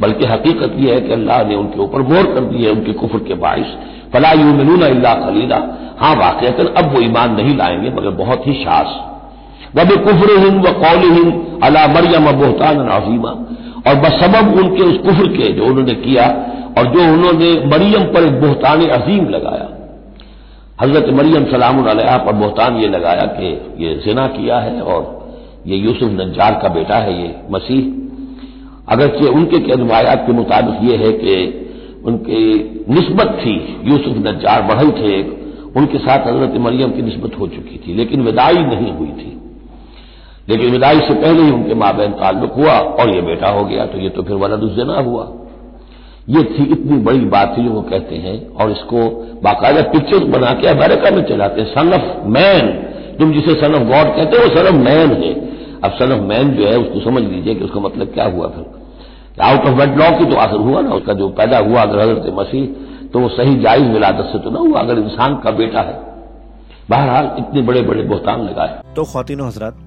बल्कि 0.01 0.25
हकीकत 0.25 0.73
यह 0.77 0.93
है 0.93 1.01
कि 1.01 1.13
अल्लाह 1.13 1.43
ने 1.43 1.55
उनके 1.55 1.79
ऊपर 1.81 2.01
मोर 2.03 2.25
कर 2.33 2.41
दी 2.41 2.63
है, 2.63 2.71
उनके 2.71 2.93
कुफर 2.93 3.19
के 3.19 3.33
बायस 3.35 3.69
फला 4.13 4.31
यू 4.31 4.53
मिलूना 4.53 4.85
अल्लाह 4.85 5.13
खलीला 5.25 5.57
हाँ 5.99 6.15
वाकता 6.15 6.63
अब 6.79 6.93
वो 6.93 7.01
ईमान 7.01 7.35
नहीं 7.35 7.55
लाएँगे, 7.57 7.89
मगर 7.89 8.09
बहुत 8.17 8.47
ही 8.47 8.53
शास। 8.53 8.89
वब 9.75 9.89
कुफर 10.03 10.29
हिंद 10.39 10.65
व 10.65 10.71
कौल 10.75 11.01
हिंद 11.11 11.31
अला 11.63 11.87
मरियम 11.89 12.31
बोहतान 12.33 12.81
नाजीमा 12.85 13.31
और 13.87 13.95
बसबब 13.99 14.53
उनके 14.57 14.83
उस 14.83 14.97
कुफर 14.99 15.27
के 15.27 15.51
जो 15.53 15.65
उन्होंने 15.65 15.93
किया 15.97 16.25
और 16.77 16.87
जो 16.87 17.03
उन्होंने 17.13 17.51
मरियम 17.67 18.03
पर 18.13 18.23
एक 18.23 18.39
बोहतान 18.41 18.87
अजीम 18.91 19.29
लगाया। 19.29 19.67
हज़रत 20.81 21.13
मरियम 21.13 21.45
सलाम 21.45 21.83
पर 22.25 22.33
बोहतान 22.33 22.75
ये 22.77 22.87
लगाया 22.87 23.25
कि 23.37 23.47
ये 23.79 23.93
जिना 24.05 24.27
किया 24.29 24.59
है 24.59 24.81
और 24.81 25.15
ये 25.67 25.77
यूसुफ 25.77 26.11
नजार 26.11 26.59
का 26.61 26.69
बेटा 26.73 26.97
है 26.97 27.21
ये 27.21 27.35
मसीह। 27.51 28.93
अगरचे 28.93 29.29
उनके 29.29 29.57
रवायात 29.73 30.23
के 30.27 30.33
मुताबिक 30.33 30.91
ये 30.91 30.97
है 30.97 31.11
कि 31.13 31.35
उनकी 32.05 32.41
नस्बत 32.89 33.37
थी, 33.41 33.55
यूसुफ 33.85 34.17
नजार 34.27 34.61
बढ़ई 34.63 34.91
थे 34.91 35.21
उनके 35.79 35.97
साथ 35.99 36.27
हज़रत 36.27 36.53
मरियम 36.59 36.91
की 36.91 37.01
नस्बत 37.01 37.39
हो 37.39 37.47
चुकी 37.47 37.77
थी, 37.77 37.93
लेकिन 37.93 38.21
विदाई 38.21 38.63
नहीं 38.65 38.91
हुई 38.91 39.07
थी। 39.09 39.36
लेकिन 40.47 40.71
विदाई 40.71 40.99
से 40.99 41.13
पहले 41.13 41.43
ही 41.43 41.51
उनके 41.51 41.75
माँ 41.75 41.93
बहन 41.97 42.11
ताल्लुक 42.19 42.53
हुआ 42.53 42.73
और 42.73 43.09
ये 43.15 43.21
बेटा 43.23 43.49
हो 43.49 43.63
गया 43.65 43.85
तो 43.85 43.97
ये 43.97 44.09
तो 44.09 44.23
फिर 44.23 44.35
वलदुजना 44.37 44.99
हुआ। 45.01 45.27
ये 46.29 46.43
थी 46.45 46.63
इतनी 46.71 46.97
बड़ी 47.03 47.25
बात 47.31 47.53
थी 47.57 47.63
जो 47.63 47.71
वो 47.71 47.81
कहते 47.81 48.15
हैं, 48.17 48.37
और 48.51 48.71
इसको 48.71 49.03
बाकायदा 49.43 49.81
पिक्चर 49.91 50.23
बना 50.31 50.51
के 50.53 50.67
अमेरिका 50.67 51.11
में 51.11 51.23
चलाते 51.25 51.61
हैं। 51.61 51.67
सन 51.69 51.93
ऑफ़ 51.93 52.27
मैन 52.27 52.67
तुम 53.19 53.31
जिसे 53.33 53.53
सन 53.61 53.75
ऑफ़ 53.75 53.83
गॉड 53.83 54.15
कहते 54.15 54.37
हो, 54.37 54.43
वो 54.43 54.55
सन 54.55 54.67
ऑफ़ 54.67 54.81
मैन 54.85 55.13
है। 55.23 55.31
अब 55.83 55.91
सन 55.99 56.11
ऑफ़ 56.11 56.21
मैन 56.23 56.51
जो 56.51 56.67
है, 56.67 56.75
उसको 56.77 56.99
समझ 57.01 57.23
लीजिए 57.23 57.55
कि 57.55 57.63
उसका 57.63 57.79
मतलब 57.79 58.13
क्या 58.13 58.25
हुआ 58.27 58.47
फिर। 58.47 58.65
आउट 59.43 59.67
ऑफ़ 59.67 59.75
वेडलॉक 59.75 60.17
की 60.19 60.25
तो 60.25 60.37
आखिर 60.37 60.59
हुआ 60.59 60.81
ना, 60.81 60.91
उसका 60.91 61.13
जो 61.13 61.29
पैदा 61.31 61.57
हुआ 61.59 61.81
अगर 61.81 61.99
हज़रत 61.99 62.33
मसीह 62.39 62.65
तो 63.13 63.19
वो 63.19 63.27
सही 63.31 63.59
जायज़ 63.61 63.91
विलादत 63.91 64.29
से 64.31 64.39
तो 64.39 64.49
ना 64.49 64.59
हुआ, 64.59 64.79
अगर 64.79 64.99
इंसान 64.99 65.35
का 65.37 65.51
बेटा 65.53 65.81
है। 65.81 65.99
बहरहाल 66.89 67.31
इतने 67.39 67.61
बड़े 67.61 67.81
बड़े 67.81 68.03
बोहतान 68.03 68.41
लगाए। 68.41 68.81
तो 68.95 69.03
खातिन 69.03 69.41
हजरात 69.41 69.86